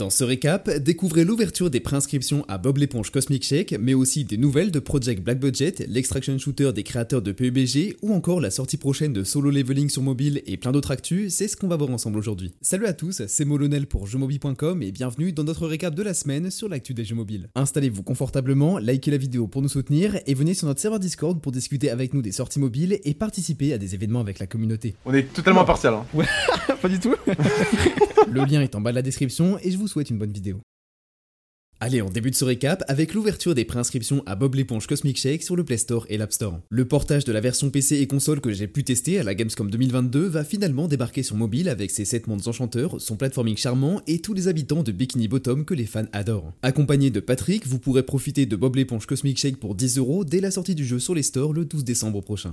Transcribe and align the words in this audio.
Dans 0.00 0.08
ce 0.08 0.24
récap, 0.24 0.70
découvrez 0.78 1.24
l'ouverture 1.24 1.68
des 1.68 1.78
préinscriptions 1.78 2.46
à 2.48 2.56
Bob 2.56 2.78
l'éponge 2.78 3.10
Cosmic 3.10 3.44
Shake, 3.44 3.74
mais 3.78 3.92
aussi 3.92 4.24
des 4.24 4.38
nouvelles 4.38 4.70
de 4.70 4.78
Project 4.78 5.22
Black 5.22 5.38
Budget, 5.38 5.74
l'extraction 5.88 6.38
shooter 6.38 6.72
des 6.72 6.84
créateurs 6.84 7.20
de 7.20 7.32
PUBG, 7.32 7.98
ou 8.00 8.14
encore 8.14 8.40
la 8.40 8.50
sortie 8.50 8.78
prochaine 8.78 9.12
de 9.12 9.24
Solo 9.24 9.50
Leveling 9.50 9.90
sur 9.90 10.00
mobile 10.00 10.40
et 10.46 10.56
plein 10.56 10.72
d'autres 10.72 10.92
actus, 10.92 11.34
c'est 11.34 11.48
ce 11.48 11.54
qu'on 11.54 11.68
va 11.68 11.76
voir 11.76 11.90
ensemble 11.90 12.16
aujourd'hui. 12.16 12.54
Salut 12.62 12.86
à 12.86 12.94
tous, 12.94 13.20
c'est 13.28 13.44
Molonel 13.44 13.86
pour 13.86 14.06
jeuxmobile.com 14.06 14.82
et 14.82 14.90
bienvenue 14.90 15.32
dans 15.32 15.44
notre 15.44 15.66
récap 15.66 15.94
de 15.94 16.02
la 16.02 16.14
semaine 16.14 16.50
sur 16.50 16.70
l'actu 16.70 16.94
des 16.94 17.04
jeux 17.04 17.14
mobiles. 17.16 17.50
Installez-vous 17.54 18.02
confortablement, 18.02 18.78
likez 18.78 19.10
la 19.10 19.18
vidéo 19.18 19.48
pour 19.48 19.60
nous 19.60 19.68
soutenir 19.68 20.18
et 20.26 20.32
venez 20.32 20.54
sur 20.54 20.66
notre 20.66 20.80
serveur 20.80 20.98
Discord 20.98 21.42
pour 21.42 21.52
discuter 21.52 21.90
avec 21.90 22.14
nous 22.14 22.22
des 22.22 22.32
sorties 22.32 22.58
mobiles 22.58 22.98
et 23.04 23.12
participer 23.12 23.74
à 23.74 23.76
des 23.76 23.94
événements 23.94 24.20
avec 24.20 24.38
la 24.38 24.46
communauté. 24.46 24.94
On 25.04 25.12
est 25.12 25.30
totalement 25.30 25.60
impartial. 25.60 25.92
Hein. 25.92 26.06
Ouais, 26.14 26.24
pas 26.80 26.88
du 26.88 26.98
tout. 26.98 27.14
Le 28.30 28.44
lien 28.44 28.62
est 28.62 28.74
en 28.76 28.80
bas 28.80 28.90
de 28.90 28.94
la 28.94 29.02
description 29.02 29.58
et 29.62 29.70
je 29.70 29.76
vous 29.76 29.88
souhaite 29.90 30.10
une 30.10 30.18
bonne 30.18 30.32
vidéo. 30.32 30.60
Allez, 31.82 32.02
on 32.02 32.10
débute 32.10 32.34
ce 32.34 32.44
récap 32.44 32.84
avec 32.88 33.14
l'ouverture 33.14 33.54
des 33.54 33.64
préinscriptions 33.64 34.22
à 34.26 34.34
Bob 34.36 34.54
l'éponge 34.54 34.86
Cosmic 34.86 35.16
Shake 35.16 35.42
sur 35.42 35.56
le 35.56 35.64
Play 35.64 35.78
Store 35.78 36.04
et 36.10 36.18
l'App 36.18 36.30
Store. 36.30 36.60
Le 36.68 36.84
portage 36.84 37.24
de 37.24 37.32
la 37.32 37.40
version 37.40 37.70
PC 37.70 37.96
et 37.96 38.06
console 38.06 38.42
que 38.42 38.52
j'ai 38.52 38.66
pu 38.66 38.84
tester 38.84 39.18
à 39.18 39.22
la 39.22 39.34
Gamescom 39.34 39.70
2022 39.70 40.26
va 40.26 40.44
finalement 40.44 40.88
débarquer 40.88 41.22
sur 41.22 41.36
mobile 41.36 41.70
avec 41.70 41.90
ses 41.90 42.04
7 42.04 42.26
mondes 42.26 42.46
enchanteurs, 42.46 43.00
son 43.00 43.16
platforming 43.16 43.56
charmant 43.56 44.02
et 44.06 44.18
tous 44.18 44.34
les 44.34 44.46
habitants 44.46 44.82
de 44.82 44.92
Bikini 44.92 45.26
Bottom 45.26 45.64
que 45.64 45.72
les 45.72 45.86
fans 45.86 46.04
adorent. 46.12 46.52
Accompagné 46.60 47.08
de 47.08 47.20
Patrick, 47.20 47.66
vous 47.66 47.78
pourrez 47.78 48.02
profiter 48.02 48.44
de 48.44 48.56
Bob 48.56 48.76
l'éponge 48.76 49.06
Cosmic 49.06 49.38
Shake 49.38 49.56
pour 49.56 49.74
10€ 49.74 50.26
dès 50.26 50.40
la 50.40 50.50
sortie 50.50 50.74
du 50.74 50.84
jeu 50.84 50.98
sur 50.98 51.14
les 51.14 51.22
stores 51.22 51.54
le 51.54 51.64
12 51.64 51.82
décembre 51.84 52.20
prochain. 52.20 52.52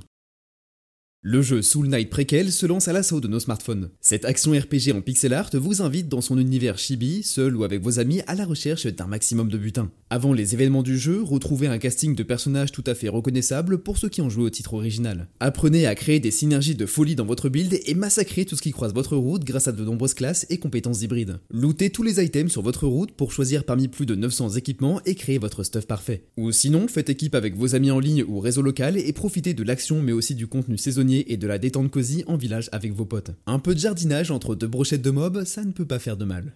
Le 1.30 1.42
jeu 1.42 1.62
Soul 1.62 1.88
Knight 1.88 2.10
Prequel 2.10 2.54
se 2.54 2.66
lance 2.66 2.88
à 2.88 2.94
l'assaut 2.94 3.20
de 3.20 3.28
nos 3.28 3.42
smartphones. 3.42 3.90
Cette 4.00 4.24
action 4.24 4.54
RPG 4.54 4.94
en 4.96 5.02
pixel 5.02 5.34
art 5.34 5.50
vous 5.56 5.82
invite 5.82 6.08
dans 6.08 6.22
son 6.22 6.38
univers 6.38 6.78
chibi, 6.78 7.22
seul 7.22 7.58
ou 7.58 7.66
avec 7.66 7.82
vos 7.82 8.00
amis, 8.00 8.22
à 8.28 8.36
la 8.36 8.46
recherche 8.46 8.88
d'un 8.88 9.08
maximum 9.08 9.50
de 9.50 9.58
butin. 9.58 9.92
Avant 10.10 10.32
les 10.32 10.54
événements 10.54 10.84
du 10.84 10.98
jeu, 10.98 11.22
retrouvez 11.22 11.68
un 11.68 11.80
casting 11.80 12.16
de 12.16 12.24
personnages 12.24 12.72
tout 12.72 12.84
à 12.88 12.96
fait 12.96 13.10
reconnaissables 13.10 13.80
pour 13.80 13.98
ceux 13.98 14.08
qui 14.08 14.22
ont 14.22 14.30
joué 14.30 14.46
au 14.46 14.50
titre 14.50 14.76
original. 14.76 15.28
Apprenez 15.42 15.86
à 15.86 15.96
créer 15.96 16.22
des 16.22 16.32
synergies 16.32 16.76
de 16.76 16.86
folie 16.86 17.16
dans 17.16 17.26
votre 17.26 17.50
build 17.50 17.78
et 17.86 17.94
massacrez 17.94 18.46
tout 18.46 18.56
ce 18.56 18.62
qui 18.62 18.72
croise 18.72 18.94
votre 18.94 19.18
route 19.18 19.44
grâce 19.44 19.68
à 19.68 19.74
de 19.74 19.84
nombreuses 19.84 20.14
classes 20.14 20.46
et 20.50 20.60
compétences 20.60 21.02
hybrides. 21.02 21.42
Lootez 21.52 21.90
tous 21.90 22.04
les 22.04 22.24
items 22.24 22.54
sur 22.54 22.62
votre 22.62 22.88
route 22.88 23.12
pour 23.12 23.34
choisir 23.34 23.66
parmi 23.66 23.90
plus 23.90 24.06
de 24.06 24.16
900 24.16 24.52
équipements 24.52 25.02
et 25.06 25.16
créer 25.16 25.40
votre 25.40 25.64
stuff 25.64 25.88
parfait. 25.88 26.24
Ou 26.38 26.54
sinon, 26.54 26.88
faites 26.88 27.10
équipe 27.10 27.36
avec 27.36 27.58
vos 27.58 27.76
amis 27.76 27.92
en 27.92 28.00
ligne 28.00 28.24
ou 28.26 28.40
réseau 28.40 28.62
local 28.62 28.96
et 28.98 29.12
profitez 29.12 29.54
de 29.54 29.64
l'action 29.64 30.02
mais 30.02 30.14
aussi 30.14 30.34
du 30.34 30.48
contenu 30.48 30.78
saisonnier 30.78 31.17
et 31.28 31.38
de 31.38 31.48
la 31.48 31.58
détente 31.58 31.92
cosy 31.92 32.24
en 32.28 32.38
village 32.38 32.70
avec 32.72 32.94
vos 32.94 33.06
potes. 33.06 33.32
Un 33.46 33.60
peu 33.60 33.74
de 33.74 33.80
jardinage 33.80 34.32
entre 34.32 34.56
deux 34.56 34.68
brochettes 34.68 35.02
de 35.02 35.12
mobs, 35.12 35.44
ça 35.44 35.64
ne 35.64 35.72
peut 35.72 35.86
pas 35.86 36.00
faire 36.00 36.18
de 36.18 36.26
mal. 36.26 36.56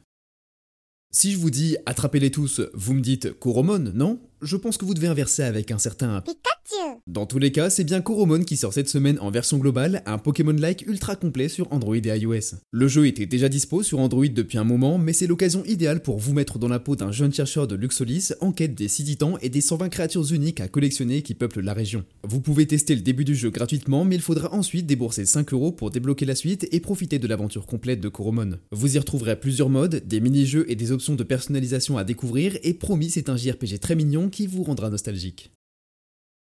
Si 1.12 1.32
je 1.32 1.38
vous 1.38 1.50
dis 1.50 1.78
attrapez-les 1.86 2.32
tous, 2.32 2.62
vous 2.74 2.94
me 2.94 3.02
dites 3.02 3.34
Koromon, 3.34 3.92
non? 3.94 4.20
Je 4.42 4.58
pense 4.58 4.78
que 4.78 4.86
vous 4.86 4.96
devez 4.96 5.08
inverser 5.08 5.44
avec 5.44 5.70
un 5.70 5.78
certain 5.78 6.24
dans 7.08 7.26
tous 7.26 7.40
les 7.40 7.52
cas, 7.52 7.70
c'est 7.70 7.84
bien 7.84 8.02
Koromon 8.02 8.44
qui 8.44 8.58
sort 8.58 8.74
cette 8.74 8.90
semaine 8.90 9.20
en 9.20 9.32
version 9.32 9.58
globale, 9.58 10.02
un 10.06 10.18
Pokémon-like 10.18 10.86
ultra 10.88 11.16
complet 11.16 11.50
sur 11.50 11.72
Android 11.74 11.96
et 11.96 12.20
iOS. 12.20 12.56
Le 12.72 12.88
jeu 12.88 13.08
était 13.08 13.26
déjà 13.26 13.50
dispo 13.50 13.84
sur 13.84 14.00
Android 14.00 14.28
depuis 14.28 14.58
un 14.58 14.64
moment, 14.64 14.98
mais 14.98 15.14
c'est 15.14 15.28
l'occasion 15.28 15.64
idéale 15.66 16.02
pour 16.02 16.18
vous 16.18 16.34
mettre 16.34 16.60
dans 16.60 16.68
la 16.68 16.80
peau 16.80 16.96
d'un 16.96 17.12
jeune 17.12 17.34
chercheur 17.34 17.68
de 17.68 17.76
Luxolis 17.76 18.30
en 18.40 18.52
quête 18.52 18.76
des 18.76 18.88
6 18.88 19.06
titans 19.06 19.38
et 19.42 19.50
des 19.50 19.62
120 19.62 19.90
créatures 19.90 20.32
uniques 20.32 20.62
à 20.62 20.68
collectionner 20.68 21.22
qui 21.22 21.34
peuplent 21.34 21.62
la 21.62 21.74
région. 21.74 22.06
Vous 22.24 22.42
pouvez 22.42 22.66
tester 22.66 22.96
le 22.96 23.02
début 23.02 23.26
du 23.26 23.36
jeu 23.36 23.50
gratuitement, 23.50 24.06
mais 24.06 24.16
il 24.16 24.22
faudra 24.22 24.54
ensuite 24.54 24.86
débourser 24.86 25.26
5 25.26 25.54
euros 25.54 25.72
pour 25.72 25.92
débloquer 25.92 26.26
la 26.26 26.36
suite 26.36 26.68
et 26.72 26.80
profiter 26.80 27.20
de 27.20 27.28
l'aventure 27.28 27.66
complète 27.66 28.00
de 28.00 28.10
Koromon. 28.10 28.58
Vous 28.72 28.96
y 28.96 29.00
retrouverez 29.00 29.40
plusieurs 29.40 29.70
modes, 29.70 30.04
des 30.06 30.20
mini-jeux 30.20 30.66
et 30.70 30.76
des 30.76 30.92
options 30.92 31.16
de 31.16 31.24
personnalisation 31.24 31.98
à 31.98 32.04
découvrir, 32.04 32.58
et 32.64 32.74
promis, 32.74 33.10
c'est 33.10 33.30
un 33.30 33.38
JRPG 33.38 33.80
très 33.80 33.96
mignon 33.96 34.30
qui 34.32 34.48
vous 34.48 34.64
rendra 34.64 34.90
nostalgique. 34.90 35.52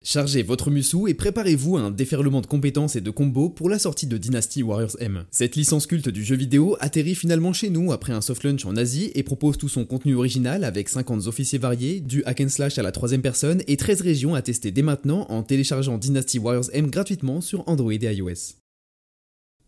Chargez 0.03 0.44
votre 0.44 0.70
Musou 0.70 1.08
et 1.08 1.14
préparez-vous 1.14 1.75
à 1.75 1.81
un 1.81 1.92
déferlement 1.92 2.42
de 2.42 2.48
compétences 2.48 2.95
et 2.95 3.02
de 3.02 3.10
combos 3.10 3.49
pour 3.49 3.67
la 3.67 3.80
sortie 3.80 4.08
de 4.08 4.17
Dynasty 4.17 4.64
Warriors 4.64 4.95
M. 4.99 5.26
Cette 5.32 5.55
licence 5.55 5.88
culte 5.88 6.10
du 6.10 6.23
jeu 6.23 6.36
vidéo 6.36 6.77
atterrit 6.80 7.15
finalement 7.15 7.52
chez 7.52 7.70
nous 7.70 7.92
après 7.92 8.14
un 8.14 8.21
soft 8.21 8.43
launch 8.43 8.65
en 8.65 8.77
Asie 8.77 9.11
et 9.15 9.23
propose 9.23 9.58
tout 9.58 9.70
son 9.70 9.86
contenu 9.86 10.15
original 10.15 10.64
avec 10.64 10.88
50 10.88 11.27
officiers 11.27 11.60
variés, 11.60 11.99
du 11.99 12.23
hack 12.26 12.42
and 12.42 12.49
slash 12.49 12.77
à 12.77 12.83
la 12.83 12.92
troisième 12.92 13.21
personne 13.21 13.64
et 13.67 13.76
13 13.76 14.02
régions 14.02 14.36
à 14.36 14.42
tester 14.42 14.71
dès 14.71 14.83
maintenant 14.83 15.26
en 15.30 15.44
téléchargeant 15.44 15.98
Dynasty 15.98 16.39
Warriors 16.39 16.70
M 16.73 16.89
gratuitement 16.89 17.42
sur 17.42 17.67
Android 17.67 17.92
et 17.92 18.14
iOS. 18.15 18.67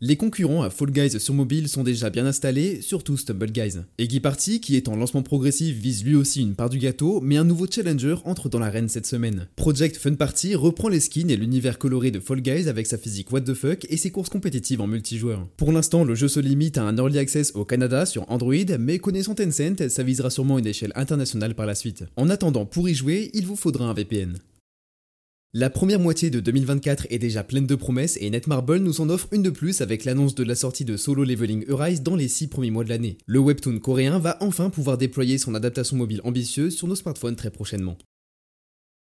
Les 0.02 0.16
concurrents 0.16 0.64
à 0.64 0.70
Fall 0.70 0.92
Guys 0.92 1.20
sur 1.20 1.34
mobile 1.34 1.68
sont 1.68 1.84
déjà 1.84 2.10
bien 2.10 2.26
installés, 2.26 2.80
surtout 2.82 3.18
Stumble 3.18 3.52
Guys. 3.52 3.80
Eggy 3.98 4.22
Party, 4.22 4.62
qui 4.62 4.78
est 4.78 4.88
en 4.88 4.96
lancement 4.96 5.24
progressif, 5.24 5.76
vise 5.76 6.06
lui 6.06 6.16
aussi 6.16 6.42
une 6.42 6.56
part 6.56 6.70
du 6.70 6.78
gâteau, 6.78 7.20
mais 7.20 7.36
un 7.36 7.44
nouveau 7.44 7.68
challenger 7.70 8.16
entre 8.24 8.48
dans 8.48 8.59
l'arène 8.59 8.88
cette 8.88 9.06
semaine. 9.06 9.50
Project 9.58 9.98
Fun 9.98 10.14
Party 10.14 10.56
reprend 10.56 10.88
les 10.88 11.02
skins 11.02 11.30
et 11.30 11.36
l'univers 11.36 11.78
coloré 11.78 12.12
de 12.12 12.22
Fall 12.22 12.40
Guys 12.40 12.70
avec 12.70 12.88
sa 12.88 12.98
physique 12.98 13.30
what 13.34 13.42
the 13.42 13.54
fuck 13.54 13.86
et 13.90 13.98
ses 13.98 14.09
courses 14.09 14.30
compétitives 14.30 14.80
en 14.80 14.88
multijoueur. 14.88 15.46
Pour 15.58 15.74
l'instant, 15.74 16.06
le 16.06 16.16
jeu 16.16 16.30
se 16.30 16.40
limite 16.40 16.78
à 16.78 16.84
un 16.84 16.96
early 16.96 17.20
access 17.20 17.52
au 17.54 17.66
Canada 17.66 18.06
sur 18.06 18.24
Android, 18.32 18.78
mais 18.80 19.00
connaissant 19.00 19.36
Tencent, 19.36 19.90
ça 19.90 20.04
visera 20.04 20.30
sûrement 20.30 20.59
une 20.59 20.68
échelle 20.68 20.94
internationale 20.96 21.56
par 21.56 21.66
la 21.66 21.76
suite. 21.76 22.06
En 22.16 22.30
attendant, 22.30 22.66
pour 22.66 22.88
y 22.88 22.96
jouer, 22.96 23.32
il 23.34 23.46
vous 23.46 23.58
faudra 23.58 23.90
un 23.90 23.94
VPN. 23.94 24.38
La 25.56 25.72
première 25.72 26.00
moitié 26.00 26.30
de 26.30 26.40
2024 26.42 27.08
est 27.10 27.18
déjà 27.18 27.44
pleine 27.44 27.66
de 27.66 27.74
promesses 27.74 28.20
et 28.22 28.30
Netmarble 28.30 28.78
nous 28.78 29.02
en 29.02 29.10
offre 29.10 29.30
une 29.32 29.42
de 29.42 29.50
plus 29.50 29.82
avec 29.82 30.06
l'annonce 30.06 30.36
de 30.36 30.44
la 30.44 30.54
sortie 30.54 30.86
de 30.86 30.96
Solo 30.96 31.24
Leveling 31.24 31.66
Arise 31.72 32.04
dans 32.04 32.16
les 32.16 32.28
6 32.28 32.50
premiers 32.50 32.70
mois 32.70 32.84
de 32.84 32.90
l'année. 32.90 33.18
Le 33.26 33.40
webtoon 33.40 33.80
coréen 33.80 34.20
va 34.20 34.38
enfin 34.42 34.70
pouvoir 34.70 35.00
déployer 35.00 35.40
son 35.40 35.56
adaptation 35.56 35.98
mobile 35.98 36.22
ambitieuse 36.24 36.76
sur 36.76 36.88
nos 36.88 36.94
smartphones 36.94 37.36
très 37.36 37.50
prochainement. 37.50 37.98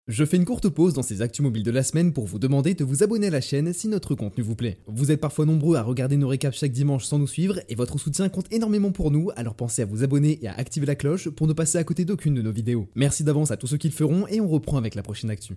Je 0.07 0.23
fais 0.23 0.37
une 0.37 0.45
courte 0.45 0.69
pause 0.69 0.93
dans 0.93 1.01
ces 1.01 1.23
actus 1.23 1.41
mobiles 1.41 1.63
de 1.63 1.71
la 1.71 1.81
semaine 1.81 2.13
pour 2.13 2.27
vous 2.27 2.37
demander 2.37 2.75
de 2.75 2.83
vous 2.83 3.01
abonner 3.01 3.25
à 3.25 3.31
la 3.31 3.41
chaîne 3.41 3.73
si 3.73 3.87
notre 3.87 4.13
contenu 4.13 4.43
vous 4.43 4.55
plaît. 4.55 4.77
Vous 4.85 5.11
êtes 5.11 5.21
parfois 5.21 5.47
nombreux 5.47 5.77
à 5.77 5.81
regarder 5.81 6.15
nos 6.15 6.27
récaps 6.27 6.59
chaque 6.59 6.71
dimanche 6.71 7.05
sans 7.05 7.17
nous 7.17 7.25
suivre 7.25 7.59
et 7.69 7.75
votre 7.75 7.97
soutien 7.97 8.29
compte 8.29 8.53
énormément 8.53 8.91
pour 8.91 9.09
nous, 9.09 9.31
alors 9.35 9.55
pensez 9.55 9.81
à 9.81 9.85
vous 9.85 10.03
abonner 10.03 10.37
et 10.43 10.47
à 10.47 10.53
activer 10.53 10.85
la 10.85 10.93
cloche 10.93 11.27
pour 11.27 11.47
ne 11.47 11.53
passer 11.53 11.79
à 11.79 11.83
côté 11.83 12.05
d'aucune 12.05 12.35
de 12.35 12.43
nos 12.43 12.51
vidéos. 12.51 12.87
Merci 12.93 13.23
d'avance 13.23 13.49
à 13.49 13.57
tous 13.57 13.65
ceux 13.65 13.77
qui 13.77 13.89
le 13.89 13.95
feront 13.95 14.27
et 14.27 14.39
on 14.39 14.47
reprend 14.47 14.77
avec 14.77 14.93
la 14.93 15.01
prochaine 15.01 15.31
actu. 15.31 15.55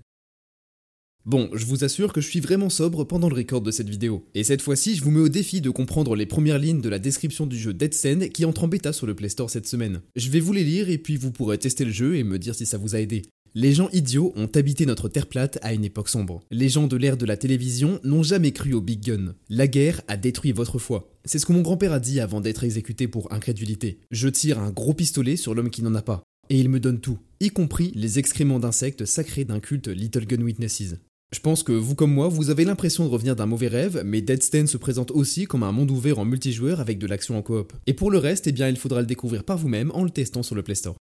Bon, 1.28 1.50
je 1.52 1.66
vous 1.66 1.84
assure 1.84 2.14
que 2.14 2.22
je 2.22 2.26
suis 2.26 2.40
vraiment 2.40 2.70
sobre 2.70 3.04
pendant 3.04 3.28
le 3.28 3.34
record 3.34 3.60
de 3.60 3.70
cette 3.70 3.90
vidéo. 3.90 4.24
Et 4.34 4.44
cette 4.44 4.62
fois-ci, 4.62 4.96
je 4.96 5.04
vous 5.04 5.10
mets 5.10 5.20
au 5.20 5.28
défi 5.28 5.60
de 5.60 5.68
comprendre 5.68 6.16
les 6.16 6.24
premières 6.24 6.58
lignes 6.58 6.80
de 6.80 6.88
la 6.88 6.98
description 6.98 7.46
du 7.46 7.58
jeu 7.58 7.74
Dead 7.74 7.92
Stand 7.92 8.30
qui 8.30 8.46
entre 8.46 8.64
en 8.64 8.68
bêta 8.68 8.94
sur 8.94 9.06
le 9.06 9.14
Play 9.14 9.28
Store 9.28 9.50
cette 9.50 9.66
semaine. 9.66 10.00
Je 10.16 10.30
vais 10.30 10.40
vous 10.40 10.54
les 10.54 10.64
lire 10.64 10.88
et 10.88 10.96
puis 10.96 11.16
vous 11.16 11.30
pourrez 11.30 11.58
tester 11.58 11.84
le 11.84 11.90
jeu 11.90 12.16
et 12.16 12.24
me 12.24 12.38
dire 12.38 12.54
si 12.54 12.64
ça 12.64 12.78
vous 12.78 12.94
a 12.94 13.00
aidé. 13.00 13.22
Les 13.54 13.74
gens 13.74 13.90
idiots 13.92 14.32
ont 14.36 14.48
habité 14.54 14.86
notre 14.86 15.10
terre 15.10 15.26
plate 15.26 15.58
à 15.60 15.74
une 15.74 15.84
époque 15.84 16.08
sombre. 16.08 16.40
Les 16.50 16.70
gens 16.70 16.86
de 16.86 16.96
l'ère 16.96 17.18
de 17.18 17.26
la 17.26 17.36
télévision 17.36 18.00
n'ont 18.04 18.22
jamais 18.22 18.52
cru 18.52 18.72
au 18.72 18.80
Big 18.80 19.04
Gun. 19.04 19.34
La 19.50 19.66
guerre 19.66 20.00
a 20.08 20.16
détruit 20.16 20.52
votre 20.52 20.78
foi. 20.78 21.10
C'est 21.26 21.38
ce 21.38 21.44
que 21.44 21.52
mon 21.52 21.60
grand-père 21.60 21.92
a 21.92 22.00
dit 22.00 22.20
avant 22.20 22.40
d'être 22.40 22.64
exécuté 22.64 23.06
pour 23.06 23.30
incrédulité. 23.32 24.00
Je 24.10 24.28
tire 24.28 24.58
un 24.60 24.70
gros 24.70 24.94
pistolet 24.94 25.36
sur 25.36 25.54
l'homme 25.54 25.70
qui 25.70 25.82
n'en 25.82 25.94
a 25.94 26.02
pas. 26.02 26.22
Et 26.50 26.58
il 26.58 26.70
me 26.70 26.80
donne 26.80 27.00
tout, 27.00 27.18
y 27.40 27.50
compris 27.50 27.92
les 27.94 28.18
excréments 28.18 28.60
d'insectes 28.60 29.04
sacrés 29.04 29.44
d'un 29.44 29.60
culte 29.60 29.88
Little 29.88 30.24
Gun 30.24 30.42
Witnesses. 30.42 30.94
Je 31.30 31.40
pense 31.40 31.62
que 31.62 31.72
vous 31.72 31.94
comme 31.94 32.12
moi, 32.12 32.28
vous 32.28 32.48
avez 32.48 32.64
l'impression 32.64 33.04
de 33.04 33.10
revenir 33.10 33.36
d'un 33.36 33.44
mauvais 33.44 33.68
rêve, 33.68 34.02
mais 34.02 34.22
Dead 34.22 34.42
Stand 34.42 34.66
se 34.66 34.78
présente 34.78 35.10
aussi 35.10 35.44
comme 35.44 35.62
un 35.62 35.72
monde 35.72 35.90
ouvert 35.90 36.18
en 36.18 36.24
multijoueur 36.24 36.80
avec 36.80 36.98
de 36.98 37.06
l'action 37.06 37.36
en 37.36 37.42
coop. 37.42 37.74
Et 37.86 37.92
pour 37.92 38.10
le 38.10 38.16
reste, 38.16 38.46
eh 38.46 38.52
bien 38.52 38.68
il 38.70 38.78
faudra 38.78 39.00
le 39.00 39.06
découvrir 39.06 39.44
par 39.44 39.58
vous-même 39.58 39.90
en 39.92 40.04
le 40.04 40.10
testant 40.10 40.42
sur 40.42 40.54
le 40.54 40.62
Play 40.62 40.74
Store. 40.74 40.96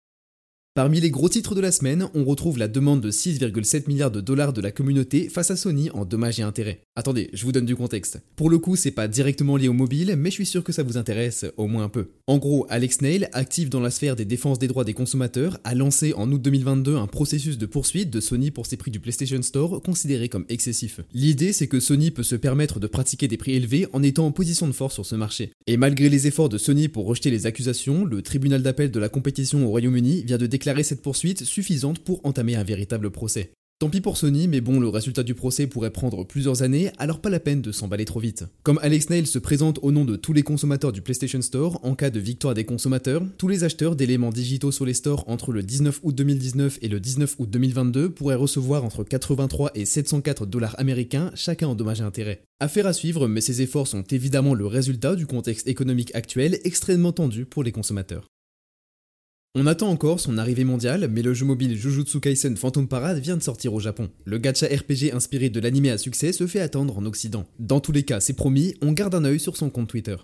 Parmi 0.76 1.00
les 1.00 1.08
gros 1.10 1.30
titres 1.30 1.54
de 1.54 1.62
la 1.62 1.72
semaine, 1.72 2.06
on 2.12 2.22
retrouve 2.22 2.58
la 2.58 2.68
demande 2.68 3.00
de 3.00 3.10
6,7 3.10 3.88
milliards 3.88 4.10
de 4.10 4.20
dollars 4.20 4.52
de 4.52 4.60
la 4.60 4.70
communauté 4.70 5.30
face 5.30 5.50
à 5.50 5.56
Sony 5.56 5.88
en 5.92 6.04
dommages 6.04 6.38
et 6.38 6.42
intérêts. 6.42 6.82
Attendez, 6.96 7.30
je 7.32 7.46
vous 7.46 7.52
donne 7.52 7.64
du 7.64 7.74
contexte. 7.74 8.20
Pour 8.36 8.50
le 8.50 8.58
coup, 8.58 8.76
c'est 8.76 8.90
pas 8.90 9.08
directement 9.08 9.56
lié 9.56 9.68
au 9.68 9.72
mobile, 9.72 10.16
mais 10.18 10.28
je 10.28 10.34
suis 10.34 10.44
sûr 10.44 10.62
que 10.62 10.72
ça 10.72 10.82
vous 10.82 10.98
intéresse 10.98 11.46
au 11.56 11.66
moins 11.66 11.84
un 11.84 11.88
peu. 11.88 12.08
En 12.26 12.36
gros, 12.36 12.66
Alex 12.68 13.00
Nail, 13.00 13.30
actif 13.32 13.70
dans 13.70 13.80
la 13.80 13.90
sphère 13.90 14.16
des 14.16 14.26
défenses 14.26 14.58
des 14.58 14.68
droits 14.68 14.84
des 14.84 14.92
consommateurs, 14.92 15.58
a 15.64 15.74
lancé 15.74 16.12
en 16.12 16.30
août 16.30 16.42
2022 16.42 16.96
un 16.96 17.06
processus 17.06 17.56
de 17.56 17.64
poursuite 17.64 18.10
de 18.10 18.20
Sony 18.20 18.50
pour 18.50 18.66
ses 18.66 18.76
prix 18.76 18.90
du 18.90 19.00
PlayStation 19.00 19.40
Store 19.40 19.80
considérés 19.80 20.28
comme 20.28 20.44
excessifs. 20.50 21.00
L'idée, 21.14 21.54
c'est 21.54 21.68
que 21.68 21.80
Sony 21.80 22.10
peut 22.10 22.22
se 22.22 22.36
permettre 22.36 22.80
de 22.80 22.86
pratiquer 22.86 23.28
des 23.28 23.38
prix 23.38 23.54
élevés 23.54 23.86
en 23.94 24.02
étant 24.02 24.26
en 24.26 24.30
position 24.30 24.66
de 24.66 24.72
force 24.72 24.92
sur 24.92 25.06
ce 25.06 25.14
marché. 25.14 25.52
Et 25.66 25.78
malgré 25.78 26.10
les 26.10 26.26
efforts 26.26 26.50
de 26.50 26.58
Sony 26.58 26.88
pour 26.88 27.06
rejeter 27.06 27.30
les 27.30 27.46
accusations, 27.46 28.04
le 28.04 28.20
tribunal 28.20 28.60
d'appel 28.62 28.90
de 28.90 29.00
la 29.00 29.08
compétition 29.08 29.64
au 29.64 29.70
Royaume-Uni 29.70 30.24
vient 30.26 30.36
de 30.36 30.44
déclarer 30.46 30.65
cette 30.82 31.02
poursuite 31.02 31.44
suffisante 31.44 32.00
pour 32.00 32.24
entamer 32.24 32.56
un 32.56 32.64
véritable 32.64 33.10
procès. 33.10 33.52
Tant 33.78 33.90
pis 33.90 34.00
pour 34.00 34.16
Sony, 34.16 34.48
mais 34.48 34.62
bon, 34.62 34.80
le 34.80 34.88
résultat 34.88 35.22
du 35.22 35.34
procès 35.34 35.66
pourrait 35.66 35.90
prendre 35.90 36.24
plusieurs 36.24 36.62
années, 36.62 36.90
alors 36.96 37.20
pas 37.20 37.28
la 37.28 37.40
peine 37.40 37.60
de 37.60 37.72
s'emballer 37.72 38.06
trop 38.06 38.20
vite. 38.20 38.46
Comme 38.62 38.80
Alex 38.80 39.10
Nail 39.10 39.26
se 39.26 39.38
présente 39.38 39.78
au 39.82 39.92
nom 39.92 40.06
de 40.06 40.16
tous 40.16 40.32
les 40.32 40.42
consommateurs 40.42 40.92
du 40.92 41.02
PlayStation 41.02 41.42
Store, 41.42 41.78
en 41.82 41.94
cas 41.94 42.08
de 42.08 42.18
victoire 42.18 42.54
des 42.54 42.64
consommateurs, 42.64 43.22
tous 43.36 43.48
les 43.48 43.64
acheteurs 43.64 43.94
d'éléments 43.94 44.30
digitaux 44.30 44.72
sur 44.72 44.86
les 44.86 44.94
stores 44.94 45.24
entre 45.28 45.52
le 45.52 45.62
19 45.62 46.00
août 46.04 46.14
2019 46.14 46.78
et 46.80 46.88
le 46.88 47.00
19 47.00 47.36
août 47.38 47.50
2022 47.50 48.08
pourraient 48.08 48.34
recevoir 48.34 48.82
entre 48.82 49.04
83 49.04 49.72
et 49.74 49.84
704 49.84 50.46
dollars 50.46 50.74
américains, 50.78 51.30
chacun 51.34 51.68
en 51.68 51.74
dommages 51.74 52.00
et 52.00 52.04
intérêts. 52.04 52.40
Affaire 52.60 52.86
à 52.86 52.94
suivre, 52.94 53.28
mais 53.28 53.42
ces 53.42 53.60
efforts 53.60 53.88
sont 53.88 54.04
évidemment 54.04 54.54
le 54.54 54.66
résultat 54.66 55.16
du 55.16 55.26
contexte 55.26 55.68
économique 55.68 56.14
actuel 56.14 56.60
extrêmement 56.64 57.12
tendu 57.12 57.44
pour 57.44 57.62
les 57.62 57.72
consommateurs. 57.72 58.26
On 59.58 59.66
attend 59.66 59.88
encore 59.88 60.20
son 60.20 60.36
arrivée 60.36 60.64
mondiale, 60.64 61.08
mais 61.10 61.22
le 61.22 61.32
jeu 61.32 61.46
mobile 61.46 61.78
Jujutsu 61.78 62.20
Kaisen 62.20 62.58
Phantom 62.58 62.86
Parade 62.86 63.20
vient 63.20 63.38
de 63.38 63.42
sortir 63.42 63.72
au 63.72 63.80
Japon. 63.80 64.10
Le 64.26 64.36
gacha 64.36 64.66
RPG 64.66 65.14
inspiré 65.14 65.48
de 65.48 65.60
l'anime 65.60 65.86
à 65.86 65.96
succès 65.96 66.32
se 66.32 66.46
fait 66.46 66.60
attendre 66.60 66.98
en 66.98 67.06
Occident. 67.06 67.46
Dans 67.58 67.80
tous 67.80 67.92
les 67.92 68.02
cas, 68.02 68.20
c'est 68.20 68.34
promis, 68.34 68.74
on 68.82 68.92
garde 68.92 69.14
un 69.14 69.24
œil 69.24 69.40
sur 69.40 69.56
son 69.56 69.70
compte 69.70 69.88
Twitter. 69.88 70.16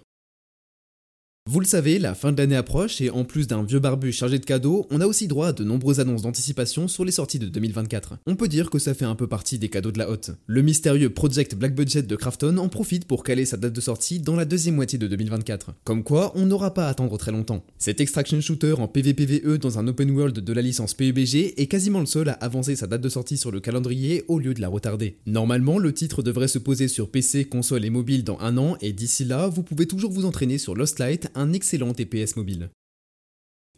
Vous 1.51 1.59
le 1.59 1.67
savez, 1.67 1.99
la 1.99 2.15
fin 2.15 2.31
de 2.31 2.39
l'année 2.39 2.55
approche 2.55 3.01
et 3.01 3.11
en 3.11 3.25
plus 3.25 3.49
d'un 3.49 3.65
vieux 3.65 3.81
barbu 3.81 4.13
chargé 4.13 4.39
de 4.39 4.45
cadeaux, 4.45 4.87
on 4.91 5.01
a 5.01 5.09
aussi 5.09 5.27
droit 5.27 5.49
à 5.49 5.53
de 5.53 5.65
nombreuses 5.65 5.99
annonces 5.99 6.23
d'anticipation 6.23 6.87
sur 6.87 7.05
les 7.05 7.11
sorties 7.11 7.41
de 7.41 7.49
2024. 7.49 8.15
On 8.27 8.37
peut 8.37 8.47
dire 8.47 8.71
que 8.71 8.79
ça 8.79 8.95
fait 8.95 9.07
un 9.07 9.17
peu 9.17 9.27
partie 9.27 9.59
des 9.59 9.69
cadeaux 9.69 9.91
de 9.91 9.99
la 9.99 10.09
haute. 10.09 10.31
Le 10.47 10.63
mystérieux 10.63 11.11
Project 11.11 11.57
Black 11.57 11.75
Budget 11.75 12.03
de 12.03 12.15
Krafton 12.15 12.59
en 12.59 12.69
profite 12.69 13.07
pour 13.07 13.25
caler 13.25 13.45
sa 13.45 13.57
date 13.57 13.73
de 13.73 13.81
sortie 13.81 14.21
dans 14.21 14.37
la 14.37 14.45
deuxième 14.45 14.77
moitié 14.77 15.01
de 15.01 15.09
2024. 15.09 15.75
Comme 15.83 16.05
quoi, 16.05 16.31
on 16.37 16.47
n'aura 16.47 16.75
pas 16.75 16.87
à 16.87 16.91
attendre 16.91 17.19
très 17.19 17.33
longtemps. 17.33 17.65
Cet 17.77 18.01
extraction 18.01 18.41
shooter 18.41 18.75
en 18.79 18.87
PvPVE 18.87 19.59
dans 19.59 19.81
un 19.81 19.89
open 19.89 20.13
world 20.13 20.39
de 20.39 20.53
la 20.53 20.63
licence 20.63 20.95
PUBG 20.95 21.55
est 21.57 21.67
quasiment 21.67 21.99
le 21.99 22.07
seul 22.07 22.29
à 22.29 22.35
avancer 22.35 22.77
sa 22.77 22.87
date 22.87 23.01
de 23.01 23.09
sortie 23.09 23.37
sur 23.37 23.51
le 23.51 23.59
calendrier 23.59 24.23
au 24.29 24.39
lieu 24.39 24.55
de 24.55 24.61
la 24.61 24.69
retarder. 24.69 25.19
Normalement, 25.27 25.81
le 25.81 25.93
titre 25.93 26.23
devrait 26.23 26.47
se 26.47 26.61
poser 26.61 26.87
sur 26.87 27.11
PC, 27.11 27.47
console 27.47 27.85
et 27.85 27.91
mobile 27.91 28.23
dans 28.23 28.39
un 28.39 28.57
an 28.59 28.77
et 28.81 28.93
d'ici 28.93 29.25
là, 29.25 29.49
vous 29.49 29.65
pouvez 29.65 29.87
toujours 29.87 30.13
vous 30.13 30.25
entraîner 30.25 30.59
sur 30.59 30.77
Lost 30.77 31.01
Light, 31.01 31.32
un 31.35 31.53
excellent 31.53 31.93
TPS 31.93 32.37
mobile. 32.37 32.71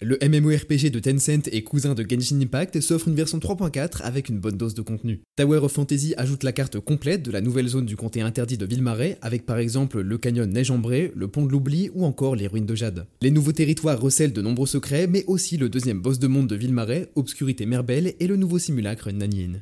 Le 0.01 0.19
MMORPG 0.21 0.91
de 0.91 0.99
Tencent 0.99 1.49
et 1.53 1.63
cousin 1.63 1.95
de 1.95 2.03
Genshin 2.03 2.41
Impact 2.41 2.81
s'offre 2.81 3.07
une 3.07 3.15
version 3.15 3.39
3.4 3.39 4.03
avec 4.03 4.29
une 4.29 4.41
bonne 4.41 4.57
dose 4.57 4.75
de 4.75 4.83
contenu. 4.83 5.21
Tower 5.37 5.59
of 5.59 5.71
Fantasy 5.73 6.15
ajoute 6.17 6.43
la 6.43 6.51
carte 6.51 6.81
complète 6.81 7.23
de 7.23 7.31
la 7.31 7.41
nouvelle 7.41 7.69
zone 7.69 7.87
du 7.87 7.97
comté 7.97 8.21
interdit 8.21 8.59
de 8.59 8.67
Villemarais 8.67 9.19
avec 9.23 9.47
par 9.47 9.59
exemple 9.59 10.01
le 10.01 10.19
canyon 10.19 10.51
Neige 10.51 10.73
le 11.15 11.29
pont 11.29 11.47
de 11.47 11.53
l'oubli 11.53 11.91
ou 11.95 12.05
encore 12.05 12.35
les 12.35 12.49
ruines 12.49 12.67
de 12.67 12.75
Jade. 12.75 13.07
Les 13.23 13.31
nouveaux 13.31 13.53
territoires 13.53 14.01
recèlent 14.01 14.33
de 14.33 14.43
nombreux 14.43 14.67
secrets 14.67 15.07
mais 15.07 15.25
aussi 15.29 15.59
le 15.59 15.69
deuxième 15.69 16.03
boss 16.03 16.19
de 16.19 16.27
monde 16.27 16.49
de 16.49 16.57
Villemarais, 16.57 17.09
Obscurité 17.15 17.65
Merbelle 17.65 18.15
et 18.19 18.27
le 18.27 18.37
nouveau 18.37 18.59
simulacre 18.59 19.13
Nanyin. 19.13 19.61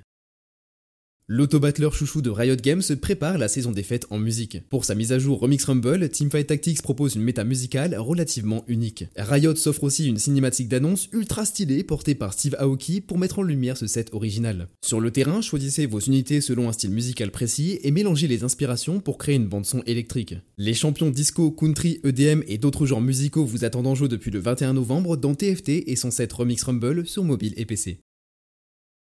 L'auto-battleur 1.34 1.94
chouchou 1.94 2.20
de 2.20 2.28
Riot 2.28 2.56
Games 2.56 2.82
prépare 3.00 3.38
la 3.38 3.48
saison 3.48 3.72
des 3.72 3.82
fêtes 3.82 4.04
en 4.10 4.18
musique. 4.18 4.58
Pour 4.68 4.84
sa 4.84 4.94
mise 4.94 5.12
à 5.12 5.18
jour 5.18 5.40
Remix 5.40 5.64
Rumble, 5.64 6.10
Teamfight 6.10 6.46
Tactics 6.46 6.82
propose 6.82 7.14
une 7.14 7.22
méta 7.22 7.42
musicale 7.42 7.96
relativement 7.98 8.64
unique. 8.68 9.06
Riot 9.16 9.56
s'offre 9.56 9.84
aussi 9.84 10.08
une 10.08 10.18
cinématique 10.18 10.68
d'annonce 10.68 11.08
ultra 11.10 11.46
stylée 11.46 11.84
portée 11.84 12.14
par 12.14 12.34
Steve 12.34 12.54
Aoki 12.58 13.00
pour 13.00 13.16
mettre 13.16 13.38
en 13.38 13.44
lumière 13.44 13.78
ce 13.78 13.86
set 13.86 14.10
original. 14.12 14.68
Sur 14.84 15.00
le 15.00 15.10
terrain, 15.10 15.40
choisissez 15.40 15.86
vos 15.86 16.00
unités 16.00 16.42
selon 16.42 16.68
un 16.68 16.72
style 16.72 16.90
musical 16.90 17.30
précis 17.30 17.78
et 17.82 17.92
mélangez 17.92 18.28
les 18.28 18.44
inspirations 18.44 19.00
pour 19.00 19.16
créer 19.16 19.36
une 19.36 19.48
bande 19.48 19.64
son 19.64 19.80
électrique. 19.84 20.34
Les 20.58 20.74
champions 20.74 21.08
disco, 21.08 21.50
country, 21.50 21.98
EDM 22.04 22.42
et 22.46 22.58
d'autres 22.58 22.84
genres 22.84 23.00
musicaux 23.00 23.46
vous 23.46 23.64
attendent 23.64 23.86
en 23.86 23.94
jeu 23.94 24.06
depuis 24.06 24.30
le 24.30 24.40
21 24.40 24.74
novembre 24.74 25.16
dans 25.16 25.34
TFT 25.34 25.84
et 25.86 25.96
son 25.96 26.10
set 26.10 26.30
Remix 26.30 26.62
Rumble 26.62 27.06
sur 27.06 27.24
mobile 27.24 27.54
et 27.56 27.64
PC. 27.64 28.00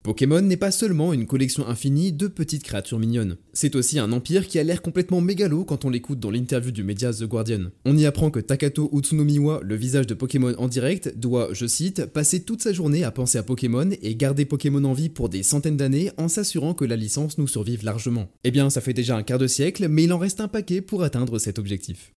Pokémon 0.03 0.41
n'est 0.41 0.57
pas 0.57 0.71
seulement 0.71 1.13
une 1.13 1.25
collection 1.25 1.65
infinie 1.65 2.11
de 2.11 2.27
petites 2.27 2.63
créatures 2.63 2.99
mignonnes. 2.99 3.37
C'est 3.53 3.77
aussi 3.77 3.99
un 3.99 4.11
empire 4.11 4.49
qui 4.49 4.59
a 4.59 4.63
l'air 4.63 4.81
complètement 4.81 5.21
mégalo 5.21 5.63
quand 5.63 5.85
on 5.85 5.89
l'écoute 5.89 6.19
dans 6.19 6.29
l'interview 6.29 6.71
du 6.71 6.83
média 6.83 7.13
The 7.13 7.23
Guardian. 7.23 7.67
On 7.85 7.97
y 7.97 8.05
apprend 8.05 8.29
que 8.29 8.41
Takato 8.41 8.89
Utsunomiwa, 8.91 9.61
le 9.63 9.75
visage 9.77 10.05
de 10.05 10.13
Pokémon 10.13 10.53
en 10.57 10.67
direct, 10.67 11.17
doit, 11.17 11.53
je 11.53 11.65
cite, 11.65 12.05
passer 12.07 12.41
toute 12.41 12.61
sa 12.61 12.73
journée 12.73 13.05
à 13.05 13.11
penser 13.11 13.37
à 13.37 13.43
Pokémon 13.43 13.91
et 14.01 14.15
garder 14.17 14.43
Pokémon 14.43 14.83
en 14.83 14.91
vie 14.91 15.07
pour 15.07 15.29
des 15.29 15.41
centaines 15.41 15.77
d'années 15.77 16.11
en 16.17 16.27
s'assurant 16.27 16.73
que 16.73 16.83
la 16.83 16.97
licence 16.97 17.37
nous 17.37 17.47
survive 17.47 17.85
largement. 17.85 18.29
Eh 18.43 18.51
bien, 18.51 18.69
ça 18.69 18.81
fait 18.81 18.91
déjà 18.91 19.15
un 19.15 19.23
quart 19.23 19.39
de 19.39 19.47
siècle, 19.47 19.87
mais 19.87 20.03
il 20.03 20.11
en 20.11 20.17
reste 20.17 20.41
un 20.41 20.49
paquet 20.49 20.81
pour 20.81 21.03
atteindre 21.03 21.39
cet 21.39 21.59
objectif. 21.59 22.11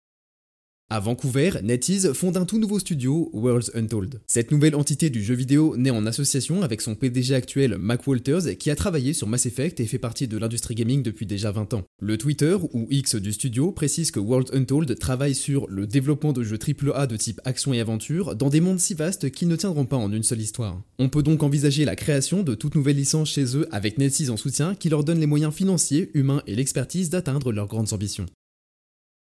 À 0.89 1.01
Vancouver, 1.01 1.51
NetEase 1.65 2.13
fonde 2.13 2.37
un 2.37 2.45
tout 2.45 2.61
nouveau 2.61 2.79
studio, 2.79 3.29
Worlds 3.33 3.73
Untold. 3.75 4.21
Cette 4.29 4.53
nouvelle 4.53 4.77
entité 4.77 5.11
du 5.11 5.21
jeu 5.21 5.35
vidéo 5.35 5.77
naît 5.77 5.91
en 5.91 6.07
association 6.07 6.63
avec 6.63 6.81
son 6.81 6.95
PDG 6.95 7.35
actuel, 7.35 7.77
Mac 7.77 8.07
Walters, 8.07 8.57
qui 8.57 8.71
a 8.71 8.77
travaillé 8.77 9.13
sur 9.13 9.27
Mass 9.27 9.47
Effect 9.47 9.81
et 9.81 9.87
fait 9.87 9.99
partie 9.99 10.29
de 10.29 10.39
l'industrie 10.39 10.77
gaming 10.77 11.03
depuis 11.03 11.27
déjà 11.27 11.51
20 11.51 11.75
ans. 11.75 11.83
Le 12.01 12.17
Twitter, 12.17 12.57
ou 12.73 12.87
X 12.89 13.17
du 13.17 13.33
studio, 13.33 13.73
précise 13.73 14.13
que 14.13 14.21
Worlds 14.21 14.55
Untold 14.55 14.97
travaille 14.97 15.35
sur 15.35 15.67
le 15.69 15.89
développement 15.89 16.33
de 16.33 16.45
jeux 16.45 16.59
AAA 16.59 17.09
de 17.09 17.17
type 17.17 17.41
action 17.45 17.75
et 17.75 17.81
aventure 17.81 18.37
dans 18.37 18.49
des 18.49 18.61
mondes 18.61 18.79
si 18.79 18.95
vastes 18.95 19.33
qu'ils 19.33 19.49
ne 19.49 19.57
tiendront 19.57 19.87
pas 19.87 19.97
en 19.97 20.13
une 20.13 20.23
seule 20.23 20.41
histoire. 20.41 20.81
On 21.01 21.09
peut 21.09 21.25
donc 21.25 21.43
envisager 21.43 21.85
la 21.85 21.97
création 21.97 22.45
de 22.45 22.55
toute 22.55 22.77
nouvelle 22.77 22.97
licence 22.97 23.33
chez 23.33 23.57
eux 23.57 23.67
avec 23.73 23.99
NetEase 23.99 24.31
en 24.31 24.37
soutien 24.37 24.77
qui 24.77 24.89
leur 24.89 25.03
donne 25.03 25.19
les 25.19 25.27
moyens 25.27 25.53
financiers, 25.53 26.13
humains 26.15 26.45
et 26.47 26.55
l'expertise 26.55 27.11
d'atteindre 27.11 27.51
leurs 27.51 27.67
grandes 27.67 27.93
ambitions. 27.93 28.27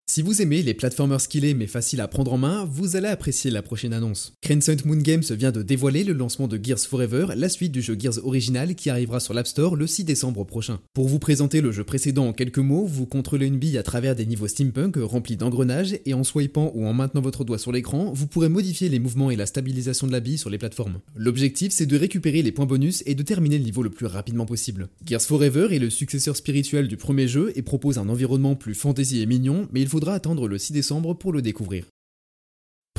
Si 0.07 0.21
vous 0.21 0.39
aimez 0.39 0.61
les 0.61 0.75
platformers 0.75 1.19
skillés 1.19 1.55
mais 1.55 1.65
faciles 1.65 1.99
à 1.99 2.07
prendre 2.07 2.31
en 2.31 2.37
main, 2.37 2.63
vous 2.63 2.95
allez 2.95 3.07
apprécier 3.07 3.49
la 3.49 3.63
prochaine 3.63 3.91
annonce. 3.91 4.33
Crescent 4.39 4.85
Moon 4.85 4.97
Games 4.97 5.23
vient 5.31 5.51
de 5.51 5.63
dévoiler 5.63 6.03
le 6.03 6.13
lancement 6.13 6.47
de 6.47 6.59
Gears 6.63 6.77
Forever, 6.77 7.29
la 7.35 7.49
suite 7.49 7.71
du 7.71 7.81
jeu 7.81 7.97
Gears 7.99 8.23
original 8.23 8.75
qui 8.75 8.91
arrivera 8.91 9.19
sur 9.19 9.33
l'App 9.33 9.47
Store 9.47 9.75
le 9.75 9.87
6 9.87 10.03
décembre 10.03 10.43
prochain. 10.43 10.79
Pour 10.93 11.07
vous 11.07 11.17
présenter 11.17 11.59
le 11.59 11.71
jeu 11.71 11.83
précédent 11.83 12.27
en 12.27 12.33
quelques 12.33 12.59
mots, 12.59 12.85
vous 12.85 13.07
contrôlez 13.07 13.47
une 13.47 13.57
bille 13.57 13.79
à 13.79 13.83
travers 13.83 14.15
des 14.15 14.27
niveaux 14.27 14.47
steampunk 14.47 14.97
remplis 14.97 15.37
d'engrenages 15.37 15.97
et 16.05 16.13
en 16.13 16.23
swipant 16.23 16.71
ou 16.75 16.85
en 16.85 16.93
maintenant 16.93 17.21
votre 17.21 17.43
doigt 17.43 17.57
sur 17.57 17.71
l'écran, 17.71 18.11
vous 18.13 18.27
pourrez 18.27 18.47
modifier 18.47 18.89
les 18.89 18.99
mouvements 18.99 19.31
et 19.31 19.35
la 19.35 19.47
stabilisation 19.47 20.05
de 20.05 20.11
la 20.11 20.19
bille 20.19 20.37
sur 20.37 20.51
les 20.51 20.59
plateformes. 20.59 20.99
L'objectif 21.15 21.71
c'est 21.71 21.87
de 21.87 21.97
récupérer 21.97 22.43
les 22.43 22.51
points 22.51 22.67
bonus 22.67 23.01
et 23.07 23.15
de 23.15 23.23
terminer 23.23 23.57
le 23.57 23.63
niveau 23.63 23.81
le 23.81 23.89
plus 23.89 24.05
rapidement 24.05 24.45
possible. 24.45 24.87
Gears 25.03 25.23
Forever 25.23 25.69
est 25.71 25.79
le 25.79 25.89
successeur 25.89 26.35
spirituel 26.35 26.87
du 26.87 26.95
premier 26.95 27.27
jeu 27.27 27.51
et 27.55 27.63
propose 27.63 27.97
un 27.97 28.07
environnement 28.07 28.55
plus 28.55 28.75
fantasy 28.75 29.19
et 29.19 29.25
mignon, 29.25 29.67
mais 29.73 29.81
il 29.81 29.94
faudra 29.95 30.13
attendre 30.13 30.49
le 30.49 30.57
6 30.57 30.73
décembre 30.73 31.13
pour 31.13 31.31
le 31.31 31.41
découvrir. 31.41 31.85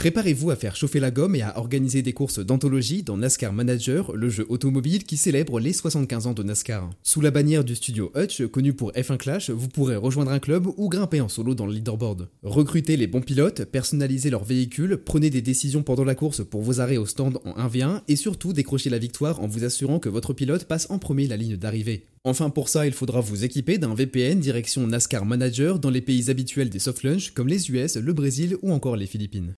Préparez-vous 0.07 0.51
à 0.53 0.57
faire 0.57 0.77
chauffer 0.77 1.01
la 1.01 1.11
gomme 1.11 1.35
et 1.35 1.43
à 1.43 1.59
organiser 1.59 2.01
des 2.01 2.13
courses 2.13 2.39
d'anthologie 2.39 3.03
dans 3.03 3.17
NASCAR 3.17 3.53
Manager, 3.53 4.15
le 4.15 4.29
jeu 4.29 4.47
automobile 4.49 5.03
qui 5.03 5.17
célèbre 5.17 5.59
les 5.59 5.73
75 5.73 6.29
ans 6.29 6.33
de 6.33 6.45
NASCAR. 6.45 6.89
Sous 7.03 7.21
la 7.21 7.33
bannière 7.33 7.65
du 7.65 7.75
studio 7.75 8.13
Hutch, 8.15 8.47
connu 8.47 8.73
pour 8.73 8.93
F1 8.93 9.17
Clash, 9.17 9.51
vous 9.51 9.67
pourrez 9.67 9.97
rejoindre 9.97 10.31
un 10.31 10.39
club 10.39 10.69
ou 10.77 10.89
grimper 10.89 11.21
en 11.21 11.29
solo 11.29 11.57
dans 11.57 11.67
le 11.67 11.73
leaderboard. 11.73 12.29
Recrutez 12.45 12.97
les 12.97 13.09
bons 13.09 13.21
pilotes, 13.21 13.65
personnalisez 13.65 14.31
leur 14.31 14.45
véhicule, 14.45 14.99
prenez 15.05 15.29
des 15.29 15.43
décisions 15.43 15.83
pendant 15.83 16.05
la 16.05 16.15
course 16.15 16.45
pour 16.45 16.63
vos 16.63 16.79
arrêts 16.79 16.99
au 16.99 17.07
stand 17.07 17.41
en 17.45 17.55
1v1 17.67 18.03
et 18.07 18.15
surtout 18.15 18.53
décrochez 18.53 18.91
la 18.91 18.99
victoire 18.99 19.41
en 19.41 19.49
vous 19.49 19.65
assurant 19.65 19.99
que 19.99 20.09
votre 20.09 20.35
pilote 20.35 20.67
passe 20.67 20.89
en 20.89 21.01
premier 21.01 21.27
la 21.27 21.37
ligne 21.37 21.57
d'arrivée. 21.57 22.07
Enfin 22.23 22.51
pour 22.51 22.69
ça, 22.69 22.87
il 22.87 22.93
faudra 22.93 23.21
vous 23.21 23.45
équiper 23.45 23.79
d'un 23.79 23.95
VPN 23.97 24.39
direction 24.39 24.87
NASCAR 24.87 25.25
Manager 25.25 25.81
dans 25.81 25.91
les 25.91 26.01
pays 26.01 26.31
habituels 26.31 26.71
des 26.71 26.79
soft 26.79 27.03
launch 27.03 27.33
comme 27.33 27.49
les 27.49 27.73
US, 27.73 27.97
le 27.97 28.13
Brésil 28.13 28.57
ou 28.63 28.71
encore 28.71 28.95
les 28.95 29.07
Philippines. 29.07 29.57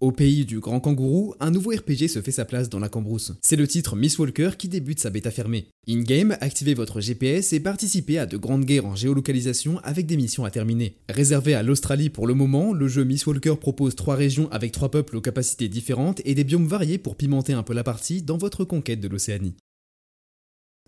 Au 0.00 0.12
pays 0.12 0.46
du 0.46 0.60
grand 0.60 0.80
kangourou, 0.80 1.34
un 1.40 1.50
nouveau 1.50 1.72
RPG 1.72 2.08
se 2.08 2.22
fait 2.22 2.30
sa 2.30 2.46
place 2.46 2.70
dans 2.70 2.78
la 2.78 2.88
cambrousse. 2.88 3.32
C'est 3.42 3.56
le 3.56 3.68
titre 3.68 3.96
Miss 3.96 4.18
Walker 4.18 4.52
qui 4.56 4.66
débute 4.66 4.98
sa 4.98 5.10
bêta 5.10 5.30
fermée. 5.30 5.66
In-game, 5.86 6.38
activez 6.40 6.72
votre 6.72 7.02
GPS 7.02 7.52
et 7.52 7.60
participez 7.60 8.18
à 8.18 8.24
de 8.24 8.38
grandes 8.38 8.64
guerres 8.64 8.86
en 8.86 8.96
géolocalisation 8.96 9.78
avec 9.80 10.06
des 10.06 10.16
missions 10.16 10.46
à 10.46 10.50
terminer. 10.50 10.96
Réservé 11.10 11.52
à 11.52 11.62
l'Australie 11.62 12.08
pour 12.08 12.26
le 12.26 12.32
moment, 12.32 12.72
le 12.72 12.88
jeu 12.88 13.04
Miss 13.04 13.26
Walker 13.26 13.56
propose 13.60 13.94
trois 13.94 14.16
régions 14.16 14.50
avec 14.50 14.72
trois 14.72 14.90
peuples 14.90 15.16
aux 15.16 15.20
capacités 15.20 15.68
différentes 15.68 16.22
et 16.24 16.34
des 16.34 16.44
biomes 16.44 16.66
variés 16.66 16.96
pour 16.96 17.16
pimenter 17.16 17.52
un 17.52 17.62
peu 17.62 17.74
la 17.74 17.84
partie 17.84 18.22
dans 18.22 18.38
votre 18.38 18.64
conquête 18.64 19.00
de 19.00 19.08
l'Océanie. 19.08 19.54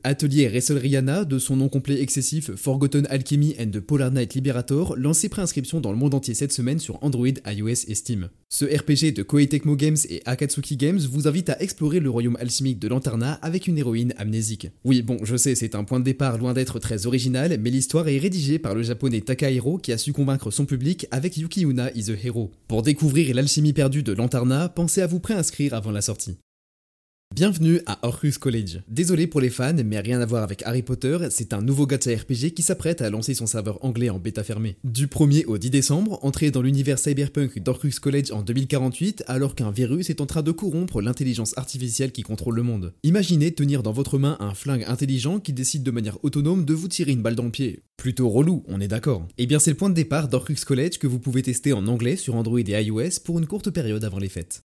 Atelier 0.05 0.49
Wrestle 0.49 0.79
Rihanna, 0.79 1.25
de 1.25 1.39
son 1.39 1.57
nom 1.57 1.69
complet 1.69 2.01
excessif 2.01 2.51
Forgotten 2.57 3.07
Alchemy 3.09 3.55
and 3.61 3.71
the 3.71 3.79
Polar 3.79 4.11
Knight 4.11 4.35
Liberator, 4.35 4.97
lancé 4.97 5.29
préinscription 5.29 5.81
dans 5.81 5.93
le 5.93 5.97
monde 5.97 6.15
entier 6.15 6.35
cette 6.35 6.53
semaine 6.53 6.81
sur 6.81 6.99
Android, 7.05 7.29
iOS 7.47 7.87
et 7.87 7.95
Steam. 7.95 8.29
Ce 8.49 8.65
RPG 8.65 9.15
de 9.15 9.23
Koei 9.23 9.47
Tecmo 9.47 9.77
Games 9.77 9.97
et 10.09 10.21
Akatsuki 10.27 10.77
Games 10.77 10.99
vous 10.99 11.29
invite 11.29 11.51
à 11.51 11.63
explorer 11.63 12.01
le 12.01 12.11
royaume 12.11 12.37
alchimique 12.41 12.81
de 12.81 12.89
Lantarna 12.89 13.35
avec 13.43 13.69
une 13.69 13.79
héroïne 13.79 14.13
amnésique. 14.19 14.69
Oui, 14.85 15.03
bon, 15.03 15.19
je 15.23 15.37
sais, 15.37 15.55
c'est 15.55 15.77
un 15.77 15.85
point 15.85 16.01
de 16.01 16.05
départ 16.05 16.37
loin 16.37 16.53
d'être 16.53 16.81
très 16.81 17.07
original, 17.07 17.57
mais 17.61 17.71
l'histoire 17.71 18.09
est 18.09 18.19
rédigée 18.19 18.59
par 18.59 18.75
le 18.75 18.83
japonais 18.83 19.21
Takahiro 19.21 19.79
qui 19.79 19.93
a 19.93 19.99
su 19.99 20.13
convaincre 20.13 20.51
son 20.51 20.67
public 20.67 21.07
avec 21.13 21.37
Yuki 21.37 21.63
Una 21.63 21.93
is 21.95 22.11
a 22.11 22.15
Hero. 22.15 22.51
Pour 22.67 22.83
découvrir 22.83 23.35
l'alchimie 23.37 23.73
perdue 23.73 24.03
de 24.03 24.13
Lantarna, 24.13 24.69
pensez 24.69 25.01
à 25.01 25.07
vous 25.07 25.21
préinscrire 25.21 25.75
avant 25.75 25.93
la 25.93 26.03
sortie. 26.03 26.37
Bienvenue 27.35 27.81
à 27.87 27.99
Orcus 28.03 28.37
College. 28.37 28.81
Désolé 28.89 29.27
pour 29.27 29.41
les 29.41 29.49
fans, 29.49 29.73
mais 29.87 29.99
rien 30.01 30.21
à 30.21 30.27
voir 30.27 30.43
avec 30.43 30.62
Harry 30.65 30.83
Potter, 30.83 31.17
c'est 31.31 31.55
un 31.55 31.62
nouveau 31.62 31.87
gacha 31.87 32.11
RPG 32.11 32.53
qui 32.55 32.61
s'apprête 32.61 33.01
à 33.01 33.09
lancer 33.09 33.33
son 33.33 33.47
serveur 33.47 33.83
anglais 33.83 34.11
en 34.11 34.19
bêta 34.19 34.45
fermée. 34.45 34.77
Du 34.85 35.07
1er 35.07 35.47
au 35.47 35.57
10 35.57 35.71
décembre, 35.71 36.19
entrez 36.21 36.51
dans 36.51 36.61
l'univers 36.61 36.99
cyberpunk 36.99 37.59
d'Orcus 37.61 38.01
College 38.01 38.33
en 38.33 38.43
2048 38.43 39.25
alors 39.29 39.55
qu'un 39.55 39.71
virus 39.71 40.11
est 40.11 40.21
en 40.21 40.27
train 40.27 40.43
de 40.43 40.53
corrompre 40.53 41.01
l'intelligence 41.01 41.57
artificielle 41.57 42.12
qui 42.12 42.21
contrôle 42.21 42.57
le 42.57 42.65
monde. 42.65 42.93
Imaginez 43.03 43.51
tenir 43.55 43.83
dans 43.83 43.93
votre 43.93 44.19
main 44.19 44.37
un 44.39 44.53
flingue 44.53 44.85
intelligent 44.87 45.41
qui 45.41 45.55
décide 45.55 45.85
de 45.85 45.91
manière 45.91 46.23
autonome 46.23 46.67
de 46.67 46.75
vous 46.75 46.89
tirer 46.89 47.12
une 47.12 47.23
balle 47.23 47.35
dans 47.37 47.45
le 47.45 47.51
pied. 47.51 47.81
Plutôt 47.97 48.29
relou, 48.29 48.62
on 48.69 48.79
est 48.79 48.89
d'accord. 48.89 49.27
Eh 49.39 49.47
bien 49.47 49.59
c'est 49.59 49.71
le 49.71 49.79
point 49.79 49.89
de 49.89 49.95
départ 49.95 50.29
d'Orcus 50.29 50.67
College 50.67 50.99
que 50.99 51.07
vous 51.07 51.19
pouvez 51.19 51.41
tester 51.41 51.73
en 51.73 51.87
anglais 51.87 52.17
sur 52.17 52.35
Android 52.35 52.61
et 52.61 52.83
iOS 52.83 53.21
pour 53.25 53.39
une 53.39 53.47
courte 53.47 53.71
période 53.71 54.05
avant 54.05 54.19
les 54.19 54.29
fêtes. 54.29 54.65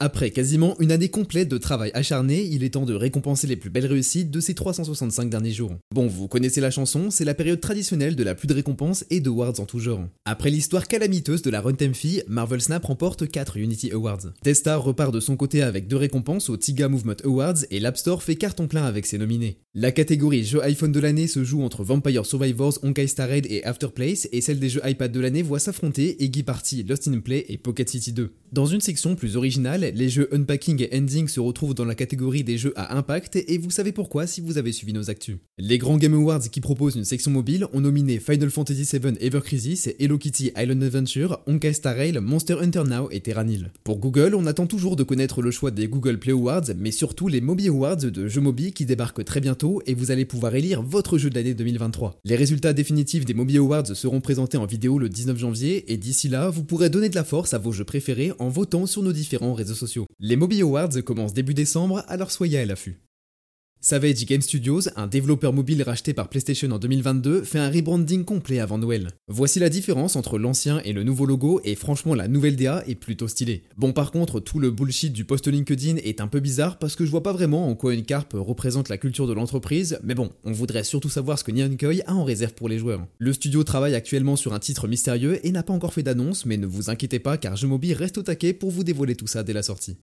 Après 0.00 0.30
quasiment 0.30 0.74
une 0.80 0.90
année 0.90 1.08
complète 1.08 1.48
de 1.48 1.58
travail 1.58 1.92
acharné, 1.94 2.42
il 2.42 2.64
est 2.64 2.70
temps 2.70 2.84
de 2.84 2.94
récompenser 2.94 3.46
les 3.46 3.56
plus 3.56 3.70
belles 3.70 3.86
réussites 3.86 4.30
de 4.30 4.40
ces 4.40 4.54
365 4.54 5.30
derniers 5.30 5.52
jours. 5.52 5.76
Bon, 5.94 6.08
vous 6.08 6.26
connaissez 6.26 6.60
la 6.60 6.72
chanson, 6.72 7.10
c'est 7.10 7.24
la 7.24 7.34
période 7.34 7.60
traditionnelle 7.60 8.16
de 8.16 8.24
la 8.24 8.34
pluie 8.34 8.48
de 8.48 8.54
récompenses 8.54 9.04
et 9.10 9.20
de 9.20 9.28
awards 9.28 9.60
en 9.60 9.64
tout 9.64 9.78
genre. 9.78 10.08
Après 10.24 10.50
l'histoire 10.50 10.88
calamiteuse 10.88 11.42
de 11.42 11.50
la 11.50 11.60
Runtime 11.60 11.94
Fee, 11.94 12.22
Marvel 12.26 12.60
Snap 12.60 12.84
remporte 12.84 13.28
4 13.28 13.58
Unity 13.58 13.92
Awards. 13.92 14.32
Testar 14.42 14.82
repart 14.82 15.14
de 15.14 15.20
son 15.20 15.36
côté 15.36 15.62
avec 15.62 15.86
deux 15.86 15.96
récompenses 15.96 16.50
aux 16.50 16.56
Tiga 16.56 16.88
Movement 16.88 17.22
Awards 17.24 17.64
et 17.70 17.78
l'App 17.78 17.96
Store 17.96 18.22
fait 18.22 18.36
carton 18.36 18.66
plein 18.66 18.84
avec 18.84 19.06
ses 19.06 19.18
nominés. 19.18 19.58
La 19.74 19.92
catégorie 19.92 20.44
jeu 20.44 20.62
iPhone 20.64 20.92
de 20.92 21.00
l'année 21.00 21.28
se 21.28 21.44
joue 21.44 21.62
entre 21.62 21.84
Vampire 21.84 22.26
Survivors, 22.26 22.78
Honkai 22.82 23.06
Star 23.06 23.28
Raid 23.28 23.46
et 23.48 23.62
Afterplace 23.64 24.28
et 24.32 24.40
celle 24.40 24.58
des 24.58 24.68
jeux 24.68 24.82
iPad 24.84 25.12
de 25.12 25.20
l'année 25.20 25.42
voit 25.42 25.60
s'affronter 25.60 26.22
Eggy 26.22 26.42
Party, 26.42 26.82
Lost 26.82 27.08
in 27.08 27.20
Play 27.20 27.46
et 27.48 27.56
Pocket 27.56 27.88
City 27.88 28.12
2. 28.12 28.32
Dans 28.52 28.66
une 28.66 28.82
section 28.82 29.16
plus 29.16 29.38
originale, 29.38 29.92
les 29.94 30.10
jeux 30.10 30.28
Unpacking 30.30 30.82
et 30.82 30.94
Ending 30.94 31.26
se 31.26 31.40
retrouvent 31.40 31.72
dans 31.72 31.86
la 31.86 31.94
catégorie 31.94 32.44
des 32.44 32.58
jeux 32.58 32.74
à 32.76 32.98
impact 32.98 33.36
et 33.36 33.56
vous 33.56 33.70
savez 33.70 33.92
pourquoi 33.92 34.26
si 34.26 34.42
vous 34.42 34.58
avez 34.58 34.72
suivi 34.72 34.92
nos 34.92 35.08
actus. 35.08 35.38
Les 35.56 35.78
grands 35.78 35.96
Game 35.96 36.12
Awards 36.12 36.50
qui 36.50 36.60
proposent 36.60 36.96
une 36.96 37.06
section 37.06 37.30
mobile 37.30 37.66
ont 37.72 37.80
nominé 37.80 38.18
Final 38.18 38.50
Fantasy 38.50 38.86
VII 38.92 39.14
Ever 39.22 39.40
Crisis, 39.40 39.88
Hello 39.98 40.18
Kitty 40.18 40.52
Island 40.54 40.82
Adventure, 40.82 41.40
Honkai 41.46 41.72
Star 41.72 41.96
Rail, 41.96 42.18
Monster 42.20 42.56
Hunter 42.60 42.82
Now 42.86 43.08
et 43.10 43.20
Terranil. 43.20 43.70
Pour 43.84 43.96
Google, 43.96 44.34
on 44.34 44.44
attend 44.44 44.66
toujours 44.66 44.96
de 44.96 45.02
connaître 45.02 45.40
le 45.40 45.50
choix 45.50 45.70
des 45.70 45.88
Google 45.88 46.18
Play 46.18 46.32
Awards, 46.32 46.74
mais 46.76 46.90
surtout 46.90 47.28
les 47.28 47.40
Mobi 47.40 47.68
Awards 47.68 47.96
de 47.96 48.28
jeux 48.28 48.42
mobiles 48.42 48.74
qui 48.74 48.84
débarquent 48.84 49.24
très 49.24 49.40
bientôt 49.40 49.80
et 49.86 49.94
vous 49.94 50.10
allez 50.10 50.26
pouvoir 50.26 50.54
élire 50.54 50.82
votre 50.82 51.16
jeu 51.16 51.30
de 51.30 51.36
l'année 51.36 51.54
2023. 51.54 52.20
Les 52.26 52.36
résultats 52.36 52.74
définitifs 52.74 53.24
des 53.24 53.32
Mobi 53.32 53.56
Awards 53.56 53.96
seront 53.96 54.20
présentés 54.20 54.58
en 54.58 54.66
vidéo 54.66 54.98
le 54.98 55.08
19 55.08 55.38
janvier 55.38 55.90
et 55.90 55.96
d'ici 55.96 56.28
là, 56.28 56.50
vous 56.50 56.64
pourrez 56.64 56.90
donner 56.90 57.08
de 57.08 57.14
la 57.14 57.24
force 57.24 57.54
à 57.54 57.58
vos 57.58 57.72
jeux 57.72 57.84
préférés 57.84 58.32
en 58.41 58.41
votant 58.48 58.86
sur 58.86 59.02
nos 59.02 59.12
différents 59.12 59.54
réseaux 59.54 59.74
sociaux. 59.74 60.06
Les 60.18 60.36
Mobi 60.36 60.60
Awards 60.62 61.02
commencent 61.04 61.34
début 61.34 61.54
décembre, 61.54 62.04
alors 62.08 62.30
soyez 62.30 62.58
à 62.58 62.66
l'affût. 62.66 63.00
Savage 63.84 64.26
Game 64.26 64.42
Studios, 64.42 64.82
un 64.94 65.08
développeur 65.08 65.52
mobile 65.52 65.82
racheté 65.82 66.14
par 66.14 66.28
PlayStation 66.28 66.70
en 66.70 66.78
2022, 66.78 67.42
fait 67.42 67.58
un 67.58 67.68
rebranding 67.68 68.24
complet 68.24 68.60
avant 68.60 68.78
Noël. 68.78 69.08
Voici 69.26 69.58
la 69.58 69.68
différence 69.68 70.14
entre 70.14 70.38
l'ancien 70.38 70.80
et 70.84 70.92
le 70.92 71.02
nouveau 71.02 71.26
logo, 71.26 71.60
et 71.64 71.74
franchement 71.74 72.14
la 72.14 72.28
nouvelle 72.28 72.54
DA 72.54 72.84
est 72.86 72.94
plutôt 72.94 73.26
stylée. 73.26 73.64
Bon 73.76 73.92
par 73.92 74.12
contre, 74.12 74.38
tout 74.38 74.60
le 74.60 74.70
bullshit 74.70 75.12
du 75.12 75.24
post 75.24 75.48
LinkedIn 75.48 75.96
est 75.96 76.20
un 76.20 76.28
peu 76.28 76.38
bizarre 76.38 76.78
parce 76.78 76.94
que 76.94 77.04
je 77.04 77.10
vois 77.10 77.24
pas 77.24 77.32
vraiment 77.32 77.68
en 77.68 77.74
quoi 77.74 77.92
une 77.92 78.04
carpe 78.04 78.34
représente 78.34 78.88
la 78.88 78.98
culture 78.98 79.26
de 79.26 79.32
l'entreprise, 79.32 79.98
mais 80.04 80.14
bon, 80.14 80.30
on 80.44 80.52
voudrait 80.52 80.84
surtout 80.84 81.10
savoir 81.10 81.40
ce 81.40 81.42
que 81.42 81.50
Nyan 81.50 81.76
a 82.06 82.14
en 82.14 82.22
réserve 82.22 82.54
pour 82.54 82.68
les 82.68 82.78
joueurs. 82.78 83.04
Le 83.18 83.32
studio 83.32 83.64
travaille 83.64 83.96
actuellement 83.96 84.36
sur 84.36 84.54
un 84.54 84.60
titre 84.60 84.86
mystérieux 84.86 85.44
et 85.44 85.50
n'a 85.50 85.64
pas 85.64 85.72
encore 85.72 85.92
fait 85.92 86.04
d'annonce, 86.04 86.46
mais 86.46 86.56
ne 86.56 86.66
vous 86.66 86.88
inquiétez 86.88 87.18
pas 87.18 87.36
car 87.36 87.56
Jeux 87.56 87.66
Mobile 87.66 87.94
reste 87.94 88.18
au 88.18 88.22
taquet 88.22 88.52
pour 88.52 88.70
vous 88.70 88.84
dévoiler 88.84 89.16
tout 89.16 89.26
ça 89.26 89.42
dès 89.42 89.52
la 89.52 89.64
sortie. 89.64 89.96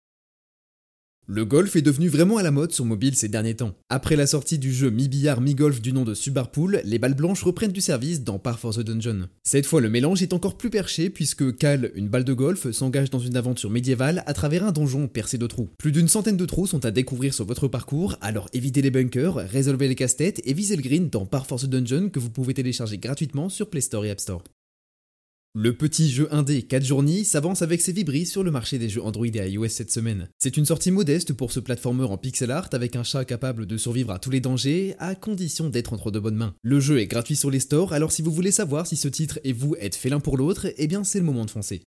Le 1.31 1.45
golf 1.45 1.77
est 1.77 1.83
devenu 1.83 2.09
vraiment 2.09 2.39
à 2.39 2.43
la 2.43 2.51
mode 2.51 2.73
sur 2.73 2.87
mobile 2.87 3.15
ces 3.15 3.29
derniers 3.29 3.57
temps. 3.57 3.75
Après 3.91 4.17
la 4.17 4.27
sortie 4.27 4.59
du 4.59 4.73
jeu 4.73 4.89
mi-billard 4.89 5.43
mi-golf 5.43 5.83
du 5.83 5.93
nom 5.93 6.05
de 6.05 6.15
Subarpool, 6.15 6.81
les 6.85 6.99
balles 6.99 7.13
blanches 7.13 7.43
reprennent 7.43 7.71
du 7.71 7.83
service 7.83 8.25
dans 8.25 8.39
Par 8.39 8.59
for 8.59 8.75
the 8.75 8.81
Dungeon. 8.81 9.29
Cette 9.43 9.67
fois, 9.67 9.83
le 9.83 9.91
mélange 9.91 10.23
est 10.23 10.33
encore 10.33 10.57
plus 10.57 10.71
perché 10.71 11.11
puisque 11.11 11.55
Cal, 11.59 11.93
une 11.95 12.09
balle 12.09 12.25
de 12.25 12.33
golf, 12.33 12.71
s'engage 12.71 13.11
dans 13.11 13.19
une 13.19 13.37
aventure 13.37 13.69
médiévale 13.69 14.23
à 14.25 14.33
travers 14.33 14.65
un 14.65 14.73
donjon 14.73 15.07
percé 15.07 15.37
de 15.37 15.47
trous. 15.47 15.69
Plus 15.77 15.93
d'une 15.93 16.09
centaine 16.09 16.39
de 16.39 16.47
trous 16.47 16.67
sont 16.67 16.87
à 16.87 16.91
découvrir 16.91 17.35
sur 17.35 17.45
votre 17.45 17.69
parcours, 17.69 18.17
alors 18.23 18.49
évitez 18.55 18.81
les 18.81 18.91
bunkers, 18.91 19.35
résolvez 19.35 19.87
les 19.87 19.97
casse-têtes 19.97 20.41
et 20.47 20.55
visez 20.55 20.77
le 20.77 20.83
green 20.83 21.11
dans 21.11 21.27
Par 21.27 21.47
for 21.47 21.61
the 21.61 21.67
Dungeon 21.67 22.09
que 22.09 22.21
vous 22.21 22.31
pouvez 22.31 22.55
télécharger 22.55 22.97
gratuitement 22.97 23.51
sur 23.51 23.69
Play 23.69 23.83
Store 23.83 24.07
et 24.07 24.11
App 24.11 24.21
Store. 24.21 24.43
Le 25.55 25.73
petit 25.73 26.11
jeu 26.11 26.29
indé 26.31 26.63
4 26.63 26.85
journées 26.85 27.25
s'avance 27.25 27.63
avec 27.63 27.81
ses 27.81 27.93
vibris 27.93 28.27
sur 28.27 28.45
le 28.45 28.51
marché 28.51 28.79
des 28.79 28.91
jeux 28.91 29.03
Android 29.03 29.27
et 29.27 29.51
iOS 29.51 29.69
cette 29.69 29.91
semaine. 29.91 30.29
C'est 30.39 30.59
une 30.59 30.67
sortie 30.67 30.91
modeste 30.91 31.33
pour 31.33 31.53
ce 31.53 31.59
platformer 31.59 32.05
en 32.05 32.19
pixel 32.19 32.51
art 32.51 32.69
avec 32.73 32.97
un 32.97 33.03
chat 33.03 33.25
capable 33.25 33.65
de 33.65 33.79
survivre 33.79 34.13
à 34.13 34.19
tous 34.19 34.31
les 34.31 34.41
dangers, 34.41 34.95
à 34.99 35.15
condition 35.15 35.71
d'être 35.71 35.95
entre 35.95 36.11
de 36.11 36.19
bonnes 36.19 36.37
mains. 36.37 36.55
Le 36.63 36.81
jeu 36.81 37.01
est 37.01 37.07
gratuit 37.07 37.35
sur 37.35 37.51
les 37.51 37.61
stores, 37.61 37.95
alors 37.95 38.13
si 38.13 38.21
vous 38.21 38.31
voulez 38.31 38.51
savoir 38.51 38.87
si 38.87 38.97
ce 38.97 39.09
titre 39.09 39.41
et 39.43 39.55
vous 39.55 39.75
êtes 39.81 39.97
fait 39.97 40.11
l'un 40.11 40.21
pour 40.21 40.37
l'autre, 40.37 40.67
eh 40.77 40.87
bien 40.87 41.03
c'est 41.03 41.19
le 41.19 41.25
moment 41.25 41.47
de 41.47 41.51
foncer. 41.51 41.83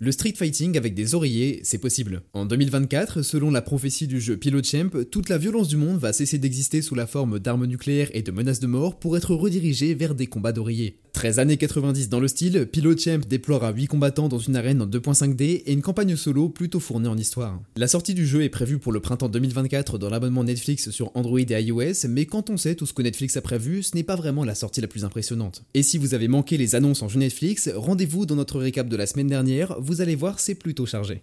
Le 0.00 0.12
street 0.12 0.34
fighting 0.36 0.78
avec 0.78 0.94
des 0.94 1.16
oreillers, 1.16 1.58
c'est 1.64 1.78
possible. 1.78 2.22
En 2.32 2.46
2024, 2.46 3.22
selon 3.22 3.50
la 3.50 3.62
prophétie 3.62 4.06
du 4.06 4.20
jeu 4.20 4.36
Pilot 4.36 4.62
Champ, 4.62 4.90
toute 5.10 5.28
la 5.28 5.38
violence 5.38 5.66
du 5.66 5.76
monde 5.76 5.98
va 5.98 6.12
cesser 6.12 6.38
d'exister 6.38 6.82
sous 6.82 6.94
la 6.94 7.08
forme 7.08 7.40
d'armes 7.40 7.66
nucléaires 7.66 8.10
et 8.12 8.22
de 8.22 8.30
menaces 8.30 8.60
de 8.60 8.68
mort 8.68 9.00
pour 9.00 9.16
être 9.16 9.34
redirigée 9.34 9.94
vers 9.94 10.14
des 10.14 10.28
combats 10.28 10.52
d'oreillers. 10.52 11.00
13 11.18 11.40
années 11.40 11.56
90 11.56 12.10
dans 12.10 12.20
le 12.20 12.28
style, 12.28 12.68
Pilot 12.70 12.96
Champ 12.96 13.18
déplore 13.28 13.64
8 13.74 13.88
combattants 13.88 14.28
dans 14.28 14.38
une 14.38 14.54
arène 14.54 14.82
en 14.82 14.86
2.5D 14.86 15.62
et 15.66 15.72
une 15.72 15.82
campagne 15.82 16.14
solo 16.14 16.48
plutôt 16.48 16.78
fournie 16.78 17.08
en 17.08 17.18
histoire. 17.18 17.60
La 17.76 17.88
sortie 17.88 18.14
du 18.14 18.24
jeu 18.24 18.44
est 18.44 18.48
prévue 18.48 18.78
pour 18.78 18.92
le 18.92 19.00
printemps 19.00 19.28
2024 19.28 19.98
dans 19.98 20.10
l'abonnement 20.10 20.44
Netflix 20.44 20.90
sur 20.90 21.10
Android 21.16 21.40
et 21.40 21.60
iOS, 21.60 22.06
mais 22.08 22.26
quand 22.26 22.50
on 22.50 22.56
sait 22.56 22.76
tout 22.76 22.86
ce 22.86 22.92
que 22.92 23.02
Netflix 23.02 23.36
a 23.36 23.40
prévu, 23.40 23.82
ce 23.82 23.96
n'est 23.96 24.04
pas 24.04 24.14
vraiment 24.14 24.44
la 24.44 24.54
sortie 24.54 24.80
la 24.80 24.86
plus 24.86 25.04
impressionnante. 25.04 25.64
Et 25.74 25.82
si 25.82 25.98
vous 25.98 26.14
avez 26.14 26.28
manqué 26.28 26.56
les 26.56 26.76
annonces 26.76 27.02
en 27.02 27.08
jeu 27.08 27.18
Netflix, 27.18 27.68
rendez-vous 27.74 28.24
dans 28.24 28.36
notre 28.36 28.60
récap 28.60 28.88
de 28.88 28.96
la 28.96 29.06
semaine 29.06 29.26
dernière, 29.26 29.74
vous 29.88 30.02
allez 30.02 30.14
voir 30.14 30.38
c'est 30.38 30.54
plutôt 30.54 30.84
chargé. 30.84 31.22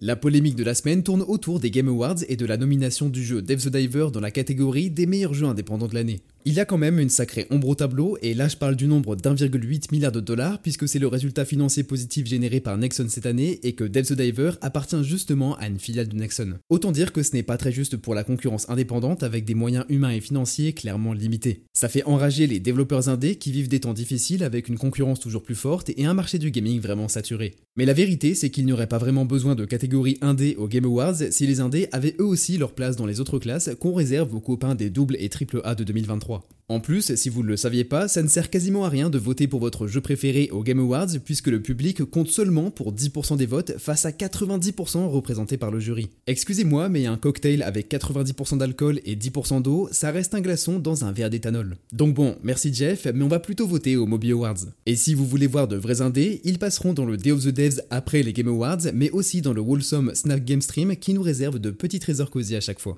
La 0.00 0.16
polémique 0.16 0.56
de 0.56 0.64
la 0.64 0.74
semaine 0.74 1.02
tourne 1.02 1.20
autour 1.20 1.60
des 1.60 1.70
Game 1.70 1.88
Awards 1.88 2.24
et 2.26 2.36
de 2.36 2.46
la 2.46 2.56
nomination 2.56 3.10
du 3.10 3.22
jeu 3.22 3.42
Dev 3.42 3.58
the 3.58 3.68
Diver 3.68 4.08
dans 4.10 4.20
la 4.20 4.30
catégorie 4.30 4.90
des 4.90 5.04
meilleurs 5.04 5.34
jeux 5.34 5.46
indépendants 5.46 5.86
de 5.86 5.94
l'année. 5.94 6.22
Il 6.44 6.54
y 6.54 6.60
a 6.60 6.64
quand 6.64 6.76
même 6.76 6.98
une 6.98 7.08
sacrée 7.08 7.46
ombre 7.50 7.68
au 7.68 7.74
tableau, 7.76 8.18
et 8.20 8.34
là 8.34 8.48
je 8.48 8.56
parle 8.56 8.74
du 8.74 8.88
nombre 8.88 9.14
d'1,8 9.14 9.92
milliard 9.92 10.10
de 10.10 10.18
dollars, 10.18 10.60
puisque 10.60 10.88
c'est 10.88 10.98
le 10.98 11.06
résultat 11.06 11.44
financier 11.44 11.84
positif 11.84 12.26
généré 12.26 12.58
par 12.58 12.76
Nexon 12.76 13.06
cette 13.08 13.26
année, 13.26 13.60
et 13.62 13.74
que 13.74 13.84
Dev 13.84 14.02
the 14.02 14.14
Diver 14.14 14.50
appartient 14.60 15.04
justement 15.04 15.56
à 15.58 15.68
une 15.68 15.78
filiale 15.78 16.08
de 16.08 16.16
Nexon. 16.16 16.54
Autant 16.68 16.90
dire 16.90 17.12
que 17.12 17.22
ce 17.22 17.32
n'est 17.34 17.44
pas 17.44 17.58
très 17.58 17.70
juste 17.70 17.96
pour 17.96 18.16
la 18.16 18.24
concurrence 18.24 18.68
indépendante 18.68 19.22
avec 19.22 19.44
des 19.44 19.54
moyens 19.54 19.84
humains 19.88 20.10
et 20.10 20.20
financiers 20.20 20.72
clairement 20.72 21.12
limités. 21.12 21.62
Ça 21.74 21.88
fait 21.88 22.04
enrager 22.06 22.48
les 22.48 22.58
développeurs 22.58 23.08
indés 23.08 23.36
qui 23.36 23.52
vivent 23.52 23.68
des 23.68 23.78
temps 23.78 23.94
difficiles 23.94 24.42
avec 24.42 24.68
une 24.68 24.78
concurrence 24.78 25.20
toujours 25.20 25.44
plus 25.44 25.54
forte 25.54 25.90
et 25.96 26.06
un 26.06 26.14
marché 26.14 26.40
du 26.40 26.50
gaming 26.50 26.80
vraiment 26.80 27.06
saturé. 27.06 27.54
Mais 27.76 27.86
la 27.86 27.92
vérité, 27.92 28.34
c'est 28.34 28.50
qu'il 28.50 28.66
n'y 28.66 28.72
aurait 28.72 28.88
pas 28.88 28.98
vraiment 28.98 29.24
besoin 29.24 29.54
de 29.54 29.64
catégorie 29.64 30.18
indé 30.22 30.56
aux 30.56 30.66
Game 30.66 30.86
Awards 30.86 31.22
si 31.30 31.46
les 31.46 31.60
indés 31.60 31.88
avaient 31.92 32.16
eux 32.18 32.26
aussi 32.26 32.58
leur 32.58 32.74
place 32.74 32.96
dans 32.96 33.06
les 33.06 33.20
autres 33.20 33.38
classes 33.38 33.70
qu'on 33.78 33.94
réserve 33.94 34.34
aux 34.34 34.40
copains 34.40 34.74
des 34.74 34.90
double 34.90 35.16
et 35.20 35.28
triple 35.28 35.60
A 35.62 35.76
de 35.76 35.84
2023. 35.84 36.31
En 36.72 36.80
plus, 36.80 37.14
si 37.16 37.28
vous 37.28 37.42
ne 37.42 37.48
le 37.48 37.58
saviez 37.58 37.84
pas, 37.84 38.08
ça 38.08 38.22
ne 38.22 38.28
sert 38.28 38.48
quasiment 38.48 38.86
à 38.86 38.88
rien 38.88 39.10
de 39.10 39.18
voter 39.18 39.46
pour 39.46 39.60
votre 39.60 39.86
jeu 39.88 40.00
préféré 40.00 40.48
aux 40.52 40.62
Game 40.62 40.78
Awards 40.78 41.18
puisque 41.22 41.48
le 41.48 41.60
public 41.60 42.02
compte 42.04 42.28
seulement 42.28 42.70
pour 42.70 42.94
10% 42.94 43.36
des 43.36 43.44
votes 43.44 43.76
face 43.76 44.06
à 44.06 44.10
90% 44.10 45.06
représentés 45.06 45.58
par 45.58 45.70
le 45.70 45.80
jury. 45.80 46.08
Excusez-moi, 46.26 46.88
mais 46.88 47.04
un 47.04 47.18
cocktail 47.18 47.62
avec 47.62 47.90
90% 47.90 48.56
d'alcool 48.56 49.00
et 49.04 49.16
10% 49.16 49.60
d'eau, 49.60 49.90
ça 49.92 50.10
reste 50.12 50.34
un 50.34 50.40
glaçon 50.40 50.78
dans 50.78 51.04
un 51.04 51.12
verre 51.12 51.28
d'éthanol. 51.28 51.76
Donc 51.92 52.14
bon, 52.14 52.36
merci 52.42 52.72
Jeff, 52.72 53.06
mais 53.14 53.22
on 53.22 53.28
va 53.28 53.38
plutôt 53.38 53.66
voter 53.66 53.96
aux 53.96 54.06
Moby 54.06 54.32
Awards. 54.32 54.64
Et 54.86 54.96
si 54.96 55.12
vous 55.12 55.26
voulez 55.26 55.48
voir 55.48 55.68
de 55.68 55.76
vrais 55.76 56.00
indés, 56.00 56.40
ils 56.42 56.58
passeront 56.58 56.94
dans 56.94 57.04
le 57.04 57.18
Day 57.18 57.32
of 57.32 57.44
the 57.44 57.48
Devs 57.48 57.82
après 57.90 58.22
les 58.22 58.32
Game 58.32 58.48
Awards, 58.48 58.80
mais 58.94 59.10
aussi 59.10 59.42
dans 59.42 59.52
le 59.52 59.60
Wholesome 59.60 60.14
Snap 60.14 60.42
Game 60.42 60.62
Stream 60.62 60.96
qui 60.96 61.12
nous 61.12 61.20
réserve 61.20 61.58
de 61.58 61.70
petits 61.70 62.00
trésors 62.00 62.30
cosy 62.30 62.56
à 62.56 62.62
chaque 62.62 62.80
fois. 62.80 62.96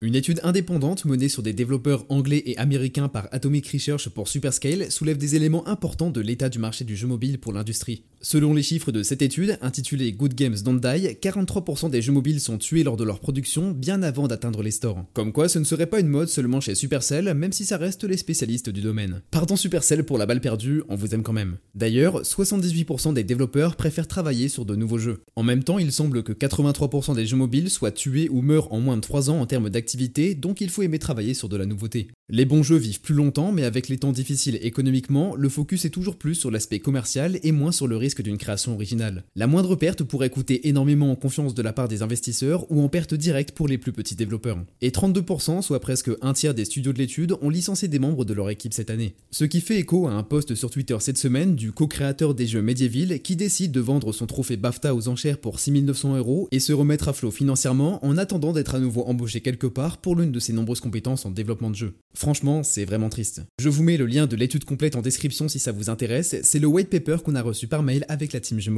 Une 0.00 0.14
étude 0.14 0.38
indépendante 0.44 1.06
menée 1.06 1.28
sur 1.28 1.42
des 1.42 1.52
développeurs 1.52 2.06
anglais 2.08 2.44
et 2.46 2.56
américains 2.56 3.08
par 3.08 3.26
Atomic 3.32 3.66
Research 3.66 4.08
pour 4.10 4.28
Superscale 4.28 4.92
soulève 4.92 5.18
des 5.18 5.34
éléments 5.34 5.66
importants 5.66 6.12
de 6.12 6.20
l'état 6.20 6.48
du 6.48 6.60
marché 6.60 6.84
du 6.84 6.94
jeu 6.94 7.08
mobile 7.08 7.40
pour 7.40 7.52
l'industrie. 7.52 8.04
Selon 8.20 8.54
les 8.54 8.62
chiffres 8.62 8.92
de 8.92 9.02
cette 9.02 9.22
étude, 9.22 9.58
intitulée 9.60 10.12
Good 10.12 10.34
Games 10.34 10.54
Don't 10.64 10.78
Die, 10.78 11.16
43% 11.20 11.90
des 11.90 12.00
jeux 12.00 12.12
mobiles 12.12 12.38
sont 12.38 12.58
tués 12.58 12.84
lors 12.84 12.96
de 12.96 13.02
leur 13.02 13.18
production 13.18 13.72
bien 13.72 14.04
avant 14.04 14.28
d'atteindre 14.28 14.62
les 14.62 14.70
stores. 14.70 15.04
Comme 15.14 15.32
quoi 15.32 15.48
ce 15.48 15.58
ne 15.58 15.64
serait 15.64 15.86
pas 15.86 15.98
une 15.98 16.06
mode 16.06 16.28
seulement 16.28 16.60
chez 16.60 16.76
Supercell, 16.76 17.34
même 17.34 17.52
si 17.52 17.64
ça 17.64 17.76
reste 17.76 18.04
les 18.04 18.16
spécialistes 18.16 18.70
du 18.70 18.80
domaine. 18.80 19.22
Pardon 19.32 19.56
Supercell 19.56 20.04
pour 20.04 20.18
la 20.18 20.26
balle 20.26 20.40
perdue, 20.40 20.84
on 20.88 20.94
vous 20.94 21.12
aime 21.12 21.24
quand 21.24 21.32
même. 21.32 21.56
D'ailleurs, 21.74 22.22
78% 22.22 23.14
des 23.14 23.24
développeurs 23.24 23.74
préfèrent 23.74 24.06
travailler 24.06 24.48
sur 24.48 24.64
de 24.64 24.76
nouveaux 24.76 24.98
jeux. 24.98 25.22
En 25.34 25.42
même 25.42 25.64
temps, 25.64 25.80
il 25.80 25.90
semble 25.90 26.22
que 26.22 26.32
83% 26.32 27.16
des 27.16 27.26
jeux 27.26 27.36
mobiles 27.36 27.70
soient 27.70 27.90
tués 27.90 28.28
ou 28.28 28.42
meurent 28.42 28.72
en 28.72 28.78
moins 28.78 28.96
de 28.96 29.02
3 29.02 29.30
ans 29.30 29.40
en 29.40 29.46
termes 29.46 29.70
d'activité, 29.70 29.87
donc 30.34 30.60
il 30.60 30.70
faut 30.70 30.82
aimer 30.82 30.98
travailler 30.98 31.34
sur 31.34 31.48
de 31.48 31.56
la 31.56 31.66
nouveauté. 31.66 32.08
Les 32.30 32.44
bons 32.44 32.62
jeux 32.62 32.76
vivent 32.76 33.00
plus 33.00 33.14
longtemps, 33.14 33.52
mais 33.52 33.64
avec 33.64 33.88
les 33.88 33.96
temps 33.96 34.12
difficiles 34.12 34.58
économiquement, 34.60 35.34
le 35.34 35.48
focus 35.48 35.86
est 35.86 35.90
toujours 35.90 36.16
plus 36.16 36.34
sur 36.34 36.50
l'aspect 36.50 36.78
commercial 36.78 37.38
et 37.42 37.52
moins 37.52 37.72
sur 37.72 37.86
le 37.86 37.96
risque 37.96 38.20
d'une 38.20 38.36
création 38.36 38.74
originale. 38.74 39.24
La 39.34 39.46
moindre 39.46 39.76
perte 39.76 40.02
pourrait 40.02 40.28
coûter 40.28 40.68
énormément 40.68 41.10
en 41.10 41.16
confiance 41.16 41.54
de 41.54 41.62
la 41.62 41.72
part 41.72 41.88
des 41.88 42.02
investisseurs 42.02 42.70
ou 42.70 42.82
en 42.82 42.88
perte 42.90 43.14
directe 43.14 43.52
pour 43.52 43.66
les 43.66 43.78
plus 43.78 43.92
petits 43.92 44.14
développeurs. 44.14 44.58
Et 44.82 44.90
32%, 44.90 45.62
soit 45.62 45.80
presque 45.80 46.10
un 46.20 46.34
tiers 46.34 46.52
des 46.52 46.66
studios 46.66 46.92
de 46.92 46.98
l'étude, 46.98 47.36
ont 47.40 47.48
licencié 47.48 47.88
des 47.88 47.98
membres 47.98 48.26
de 48.26 48.34
leur 48.34 48.50
équipe 48.50 48.74
cette 48.74 48.90
année. 48.90 49.14
Ce 49.30 49.44
qui 49.44 49.62
fait 49.62 49.78
écho 49.78 50.06
à 50.06 50.12
un 50.12 50.22
post 50.22 50.54
sur 50.54 50.70
Twitter 50.70 50.96
cette 51.00 51.16
semaine 51.16 51.54
du 51.54 51.72
co-créateur 51.72 52.34
des 52.34 52.46
jeux 52.46 52.62
Medieval 52.62 53.20
qui 53.20 53.36
décide 53.36 53.72
de 53.72 53.80
vendre 53.80 54.12
son 54.12 54.26
trophée 54.26 54.58
BAFTA 54.58 54.94
aux 54.94 55.08
enchères 55.08 55.38
pour 55.38 55.58
6900 55.58 56.16
euros 56.18 56.48
et 56.52 56.60
se 56.60 56.74
remettre 56.74 57.08
à 57.08 57.14
flot 57.14 57.30
financièrement 57.30 58.04
en 58.04 58.18
attendant 58.18 58.52
d'être 58.52 58.74
à 58.74 58.80
nouveau 58.80 59.04
embauché 59.06 59.40
quelque 59.40 59.66
part 59.66 59.77
pour 60.00 60.16
l'une 60.16 60.32
de 60.32 60.40
ses 60.40 60.52
nombreuses 60.52 60.80
compétences 60.80 61.24
en 61.24 61.30
développement 61.30 61.70
de 61.70 61.76
jeux. 61.76 61.94
Franchement, 62.14 62.62
c'est 62.62 62.84
vraiment 62.84 63.08
triste. 63.08 63.42
Je 63.60 63.68
vous 63.68 63.82
mets 63.82 63.96
le 63.96 64.06
lien 64.06 64.26
de 64.26 64.36
l'étude 64.36 64.64
complète 64.64 64.96
en 64.96 65.02
description 65.02 65.48
si 65.48 65.58
ça 65.58 65.72
vous 65.72 65.88
intéresse, 65.88 66.36
c'est 66.42 66.58
le 66.58 66.66
white 66.66 66.90
paper 66.90 67.18
qu'on 67.24 67.34
a 67.34 67.42
reçu 67.42 67.68
par 67.68 67.82
mail 67.82 68.04
avec 68.08 68.32
la 68.32 68.40
team 68.40 68.58
Jeux 68.58 68.72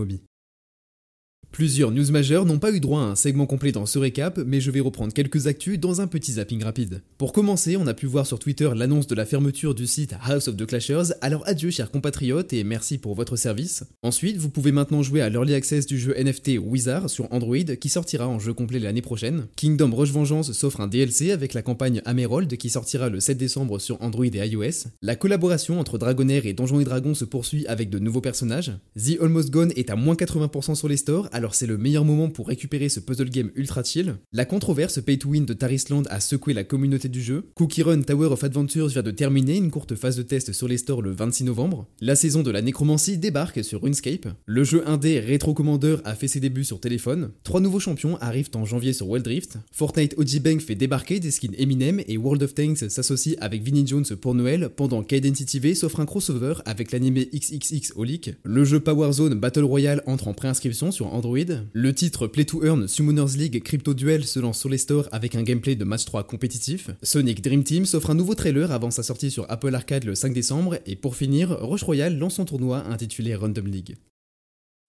Plusieurs 1.52 1.90
news 1.90 2.10
majeures 2.12 2.46
n'ont 2.46 2.60
pas 2.60 2.72
eu 2.72 2.78
droit 2.78 3.00
à 3.00 3.06
un 3.06 3.16
segment 3.16 3.44
complet 3.44 3.72
dans 3.72 3.84
ce 3.84 3.98
récap, 3.98 4.38
mais 4.46 4.60
je 4.60 4.70
vais 4.70 4.78
reprendre 4.80 5.12
quelques 5.12 5.48
actus 5.48 5.80
dans 5.80 6.00
un 6.00 6.06
petit 6.06 6.32
zapping 6.32 6.62
rapide. 6.62 7.02
Pour 7.18 7.32
commencer, 7.32 7.76
on 7.76 7.88
a 7.88 7.92
pu 7.92 8.06
voir 8.06 8.24
sur 8.24 8.38
Twitter 8.38 8.70
l'annonce 8.74 9.08
de 9.08 9.16
la 9.16 9.26
fermeture 9.26 9.74
du 9.74 9.88
site 9.88 10.14
House 10.24 10.46
of 10.46 10.56
the 10.56 10.64
Clashers, 10.64 11.12
alors 11.20 11.42
adieu 11.46 11.70
chers 11.70 11.90
compatriotes 11.90 12.52
et 12.52 12.62
merci 12.62 12.98
pour 12.98 13.16
votre 13.16 13.34
service. 13.34 13.82
Ensuite, 14.02 14.36
vous 14.36 14.48
pouvez 14.48 14.70
maintenant 14.70 15.02
jouer 15.02 15.22
à 15.22 15.28
l'early 15.28 15.54
access 15.54 15.86
du 15.86 15.98
jeu 15.98 16.14
NFT 16.16 16.52
Wizard 16.62 17.10
sur 17.10 17.30
Android 17.32 17.56
qui 17.56 17.88
sortira 17.88 18.28
en 18.28 18.38
jeu 18.38 18.54
complet 18.54 18.78
l'année 18.78 19.02
prochaine. 19.02 19.46
Kingdom 19.56 19.94
Rush 19.94 20.12
Vengeance 20.12 20.52
s'offre 20.52 20.80
un 20.80 20.86
DLC 20.86 21.32
avec 21.32 21.52
la 21.52 21.62
campagne 21.62 22.00
Amerold 22.04 22.56
qui 22.56 22.70
sortira 22.70 23.08
le 23.08 23.18
7 23.18 23.36
décembre 23.36 23.80
sur 23.80 24.00
Android 24.00 24.24
et 24.24 24.46
iOS. 24.46 24.88
La 25.02 25.16
collaboration 25.16 25.80
entre 25.80 25.98
Dragonair 25.98 26.46
et 26.46 26.52
Donjons 26.52 26.80
et 26.80 26.84
Dragons 26.84 27.14
se 27.14 27.24
poursuit 27.24 27.66
avec 27.66 27.90
de 27.90 27.98
nouveaux 27.98 28.20
personnages. 28.20 28.72
The 28.96 29.20
Almost 29.20 29.50
Gone 29.50 29.72
est 29.74 29.90
à 29.90 29.96
moins 29.96 30.14
80% 30.14 30.76
sur 30.76 30.88
les 30.88 30.96
stores, 30.96 31.28
alors 31.40 31.54
c'est 31.54 31.66
le 31.66 31.78
meilleur 31.78 32.04
moment 32.04 32.28
pour 32.28 32.48
récupérer 32.48 32.90
ce 32.90 33.00
puzzle 33.00 33.30
game 33.30 33.50
ultra 33.54 33.82
chill. 33.82 34.16
La 34.30 34.44
controverse 34.44 35.00
pay 35.00 35.16
to 35.16 35.30
win 35.30 35.46
de 35.46 35.54
Tarisland 35.54 36.02
a 36.10 36.20
secoué 36.20 36.52
la 36.52 36.64
communauté 36.64 37.08
du 37.08 37.22
jeu. 37.22 37.48
Cookie 37.54 37.82
Run 37.82 38.02
Tower 38.02 38.26
of 38.26 38.44
Adventures 38.44 38.88
vient 38.88 39.02
de 39.02 39.10
terminer 39.10 39.56
une 39.56 39.70
courte 39.70 39.94
phase 39.94 40.18
de 40.18 40.22
test 40.22 40.52
sur 40.52 40.68
les 40.68 40.76
stores 40.76 41.00
le 41.00 41.12
26 41.12 41.44
novembre. 41.44 41.86
La 42.02 42.14
saison 42.14 42.42
de 42.42 42.50
la 42.50 42.60
nécromancie 42.60 43.16
débarque 43.16 43.64
sur 43.64 43.80
RuneScape. 43.80 44.28
Le 44.44 44.64
jeu 44.64 44.86
indé 44.86 45.18
Retro 45.18 45.54
Commander 45.54 45.96
a 46.04 46.14
fait 46.14 46.28
ses 46.28 46.40
débuts 46.40 46.64
sur 46.64 46.78
téléphone. 46.78 47.30
Trois 47.42 47.62
nouveaux 47.62 47.80
champions 47.80 48.18
arrivent 48.18 48.50
en 48.52 48.66
janvier 48.66 48.92
sur 48.92 49.08
Wild 49.08 49.26
Rift. 49.26 49.56
Fortnite 49.72 50.16
OG 50.18 50.42
Bank 50.42 50.60
fait 50.60 50.74
débarquer 50.74 51.20
des 51.20 51.30
skins 51.30 51.54
Eminem 51.56 52.02
et 52.06 52.18
World 52.18 52.42
of 52.42 52.54
Tanks 52.54 52.90
s'associe 52.90 53.36
avec 53.40 53.62
Vinnie 53.62 53.86
Jones 53.86 54.04
pour 54.20 54.34
Noël 54.34 54.68
pendant 54.76 55.02
qu'Identity 55.02 55.58
V 55.58 55.74
s'offre 55.74 56.00
un 56.00 56.06
crossover 56.06 56.56
avec 56.66 56.92
l'anime 56.92 57.14
XXX 57.14 57.94
Holic. 57.96 58.32
Le 58.44 58.62
jeu 58.66 58.80
Power 58.80 59.12
Zone 59.12 59.40
Battle 59.40 59.64
Royale 59.64 60.02
entre 60.04 60.28
en 60.28 60.34
préinscription 60.34 60.92
sur 60.92 61.14
Android. 61.14 61.29
Le 61.72 61.94
titre 61.94 62.26
Play 62.26 62.44
to 62.44 62.64
Earn 62.64 62.88
Summoners 62.88 63.36
League 63.36 63.62
Crypto 63.62 63.94
Duel 63.94 64.24
se 64.24 64.40
lance 64.40 64.58
sur 64.58 64.68
les 64.68 64.78
stores 64.78 65.08
avec 65.12 65.36
un 65.36 65.42
gameplay 65.42 65.76
de 65.76 65.84
match 65.84 66.04
3 66.04 66.24
compétitif. 66.24 66.90
Sonic 67.04 67.40
Dream 67.40 67.62
Team 67.62 67.86
s'offre 67.86 68.10
un 68.10 68.14
nouveau 68.14 68.34
trailer 68.34 68.72
avant 68.72 68.90
sa 68.90 69.04
sortie 69.04 69.30
sur 69.30 69.46
Apple 69.48 69.74
Arcade 69.74 70.04
le 70.04 70.16
5 70.16 70.32
décembre. 70.32 70.78
Et 70.86 70.96
pour 70.96 71.14
finir, 71.14 71.56
Roche 71.60 71.84
Royale 71.84 72.18
lance 72.18 72.34
son 72.34 72.46
tournoi 72.46 72.84
intitulé 72.86 73.36
Random 73.36 73.66
League. 73.66 73.96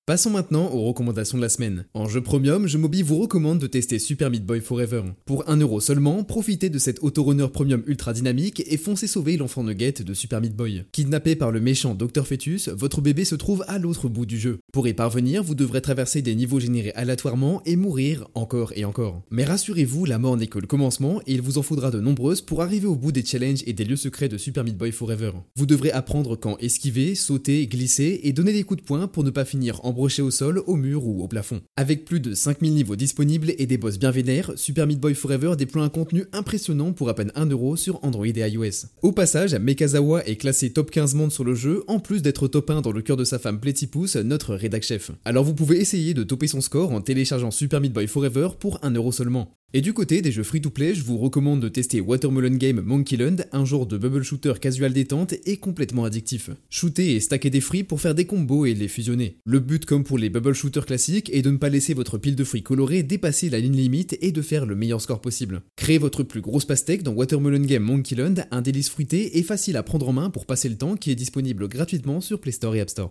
Passons 0.08 0.32
maintenant 0.32 0.72
aux 0.74 0.82
recommandations 0.82 1.38
de 1.38 1.44
la 1.44 1.50
semaine. 1.50 1.86
En 1.94 2.10
jeu 2.10 2.22
premium, 2.22 2.66
je 2.66 2.80
Mobi 2.80 3.04
vous 3.04 3.20
recommande 3.20 3.60
de 3.60 3.68
tester 3.68 4.00
Super 4.00 4.32
Meat 4.32 4.44
Boy 4.44 4.60
Forever. 4.60 5.04
Pour 5.26 5.44
1€ 5.44 5.80
seulement, 5.80 6.24
profitez 6.24 6.72
de 6.72 6.80
cet 6.80 7.04
autorunner 7.04 7.48
premium 7.54 7.84
ultra 7.86 8.12
dynamique 8.12 8.64
et 8.66 8.78
foncez 8.78 9.06
sauver 9.06 9.38
l'enfant 9.38 9.64
nugget 9.64 10.02
de 10.02 10.14
Super 10.16 10.42
Meat 10.42 10.56
Boy. 10.56 10.86
Kidnappé 10.92 11.36
par 11.36 11.52
le 11.52 11.60
méchant 11.60 11.94
Dr 11.94 12.26
Fetus, 12.26 12.70
votre 12.70 13.00
bébé 13.00 13.26
se 13.26 13.36
trouve 13.36 13.64
à 13.68 13.78
l'autre 13.78 14.10
bout 14.10 14.26
du 14.26 14.40
jeu. 14.40 14.58
Pour 14.74 14.88
y 14.88 14.96
parvenir, 14.96 15.44
vous 15.44 15.54
devrez 15.54 15.82
traverser 15.82 16.24
des 16.24 16.34
niveaux 16.34 16.60
générés 16.60 16.94
aléatoirement 16.94 17.62
et 17.68 17.76
mourir 17.76 18.28
encore 18.34 18.74
et 18.76 18.86
encore. 18.86 19.22
Mais 19.30 19.46
rassurez-vous, 19.46 20.06
la 20.06 20.18
mort 20.18 20.36
n'est 20.36 20.48
que 20.48 20.58
le 20.58 20.66
commencement 20.66 21.22
et 21.28 21.34
il 21.34 21.44
vous 21.44 21.60
en 21.60 21.64
faudra 21.64 21.92
de 21.92 22.00
nombreuses 22.00 22.42
pour 22.42 22.64
arriver 22.64 22.88
au 22.88 22.96
bout 22.96 23.12
des 23.12 23.24
challenges 23.24 23.62
et 23.68 23.74
des 23.74 23.86
lieux 23.86 23.98
secrets 23.98 24.30
de 24.30 24.40
Super 24.40 24.64
Meat 24.64 24.78
Boy 24.78 24.92
Forever. 24.92 25.34
Vous 25.56 25.68
devrez 25.68 25.92
apprendre 25.92 26.36
quand 26.38 26.58
esquiver, 26.58 27.14
sauter, 27.14 27.68
glisser 27.68 28.22
et 28.24 28.34
donner 28.34 28.52
des 28.52 28.64
coups 28.64 28.82
de 28.82 28.86
poing 28.88 29.08
pour 29.08 29.24
ne 29.24 29.30
pas 29.30 29.46
finir 29.46 29.80
en 29.86 29.91
embroché 29.92 30.22
au 30.22 30.32
sol, 30.32 30.64
au 30.66 30.76
mur 30.76 31.06
ou 31.06 31.22
au 31.24 31.28
plafond. 31.28 31.62
Avec 31.76 32.06
plus 32.06 32.20
de 32.20 32.34
5000 32.34 32.74
niveaux 32.74 32.96
disponibles 32.96 33.54
et 33.58 33.66
des 33.66 33.78
boss 33.78 34.00
bien 34.00 34.12
vénères, 34.12 34.54
Super 34.56 34.88
Meat 34.88 35.00
Boy 35.00 35.14
Forever 35.14 35.56
déploie 35.58 35.84
un 35.84 35.90
contenu 35.90 36.26
impressionnant 36.34 36.94
pour 36.94 37.10
à 37.10 37.14
peine 37.14 37.32
1€ 37.36 37.76
sur 37.76 38.04
Android 38.04 38.26
et 38.26 38.50
iOS. 38.50 38.88
Au 39.02 39.12
passage, 39.12 39.54
Mekazawa 39.54 40.26
est 40.26 40.38
classé 40.38 40.72
top 40.72 40.90
15 40.90 41.14
monde 41.16 41.32
sur 41.32 41.44
le 41.44 41.54
jeu, 41.54 41.84
en 41.88 42.00
plus 42.00 42.22
d'être 42.22 42.48
top 42.48 42.70
1 42.70 42.82
dans 42.82 42.92
le 42.92 43.02
cœur 43.02 43.18
de 43.18 43.26
sa 43.26 43.38
femme 43.38 43.60
Platypus, 43.60 44.16
notre 44.16 44.56
rédac 44.56 44.84
chef. 44.84 45.12
Alors 45.26 45.44
vous 45.44 45.54
pouvez 45.54 45.80
essayer 45.80 46.14
de 46.14 46.24
toper 46.24 46.48
son 46.48 46.62
score 46.62 46.92
en 46.92 47.02
téléchargeant 47.02 47.52
Super 47.52 47.82
Meat 47.82 47.94
Boy 47.94 48.08
Forever 48.08 48.50
pour 48.60 48.80
1€ 48.80 49.12
seulement. 49.12 49.54
Et 49.74 49.80
du 49.80 49.94
côté 49.94 50.22
des 50.22 50.34
jeux 50.34 50.44
free-to-play, 50.44 50.94
je 50.94 51.02
vous 51.02 51.18
recommande 51.18 51.62
de 51.62 51.70
tester 51.70 52.02
Watermelon 52.02 52.58
Game 52.58 52.82
Monkey 52.82 53.16
Land, 53.16 53.38
un 53.54 53.64
genre 53.64 53.86
de 53.86 53.98
bubble 53.98 54.22
shooter 54.22 54.56
casual 54.60 54.92
détente 54.92 55.34
et 55.46 55.56
complètement 55.56 56.04
addictif. 56.04 56.50
Shooter 56.70 57.16
et 57.16 57.22
stacker 57.22 57.50
des 57.50 57.62
fruits 57.62 57.86
pour 57.86 58.02
faire 58.02 58.14
des 58.14 58.26
combos 58.26 58.66
et 58.66 58.74
les 58.74 58.90
fusionner. 58.90 59.38
Le 59.46 59.62
but, 59.62 59.86
comme 59.86 60.04
pour 60.04 60.18
les 60.18 60.30
bubble 60.30 60.54
shooters 60.54 60.86
classiques, 60.86 61.34
est 61.34 61.42
de 61.42 61.52
ne 61.52 61.58
pas 61.58 61.70
laisser 61.70 61.94
votre 61.94 62.18
pile 62.18 62.36
de 62.36 62.44
fruits 62.44 62.64
colorés 62.64 63.04
dépasser 63.04 63.50
la 63.50 63.62
ligne 63.62 63.78
limite 63.78 64.18
et 64.20 64.34
de 64.34 64.42
faire 64.42 64.66
le 64.66 64.76
meilleur 64.76 65.00
score 65.00 65.22
possible. 65.22 65.62
Créez 65.78 66.00
votre 66.00 66.24
plus 66.24 66.42
grosse 66.42 66.66
pastèque 66.66 67.04
dans 67.04 67.14
Watermelon 67.14 67.64
Game 67.64 67.84
Monkey 67.84 68.16
Land, 68.18 68.44
un 68.52 68.62
délice 68.62 68.90
fruité 68.90 69.38
et 69.40 69.44
facile 69.44 69.78
à 69.78 69.84
prendre 69.84 70.10
en 70.10 70.14
main 70.14 70.30
pour 70.30 70.46
passer 70.46 70.68
le 70.68 70.76
temps 70.76 70.98
qui 70.98 71.12
est 71.12 71.16
disponible 71.16 71.70
gratuitement 71.70 72.20
sur 72.20 72.42
Play 72.42 72.52
Store 72.52 72.76
et 72.76 72.82
App 72.82 72.90
Store. 72.90 73.10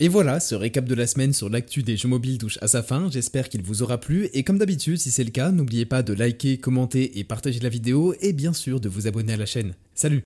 Et 0.00 0.06
voilà, 0.06 0.38
ce 0.38 0.54
récap 0.54 0.84
de 0.84 0.94
la 0.94 1.08
semaine 1.08 1.32
sur 1.32 1.48
l'actu 1.48 1.82
des 1.82 1.96
jeux 1.96 2.06
mobiles 2.06 2.38
touche 2.38 2.56
à 2.62 2.68
sa 2.68 2.84
fin, 2.84 3.10
j'espère 3.10 3.48
qu'il 3.48 3.62
vous 3.62 3.82
aura 3.82 3.98
plu, 3.98 4.28
et 4.32 4.44
comme 4.44 4.58
d'habitude, 4.58 4.96
si 4.96 5.10
c'est 5.10 5.24
le 5.24 5.32
cas, 5.32 5.50
n'oubliez 5.50 5.86
pas 5.86 6.04
de 6.04 6.12
liker, 6.12 6.58
commenter 6.58 7.18
et 7.18 7.24
partager 7.24 7.58
la 7.58 7.68
vidéo, 7.68 8.14
et 8.20 8.32
bien 8.32 8.52
sûr 8.52 8.78
de 8.78 8.88
vous 8.88 9.08
abonner 9.08 9.32
à 9.32 9.36
la 9.36 9.44
chaîne. 9.44 9.74
Salut 9.96 10.16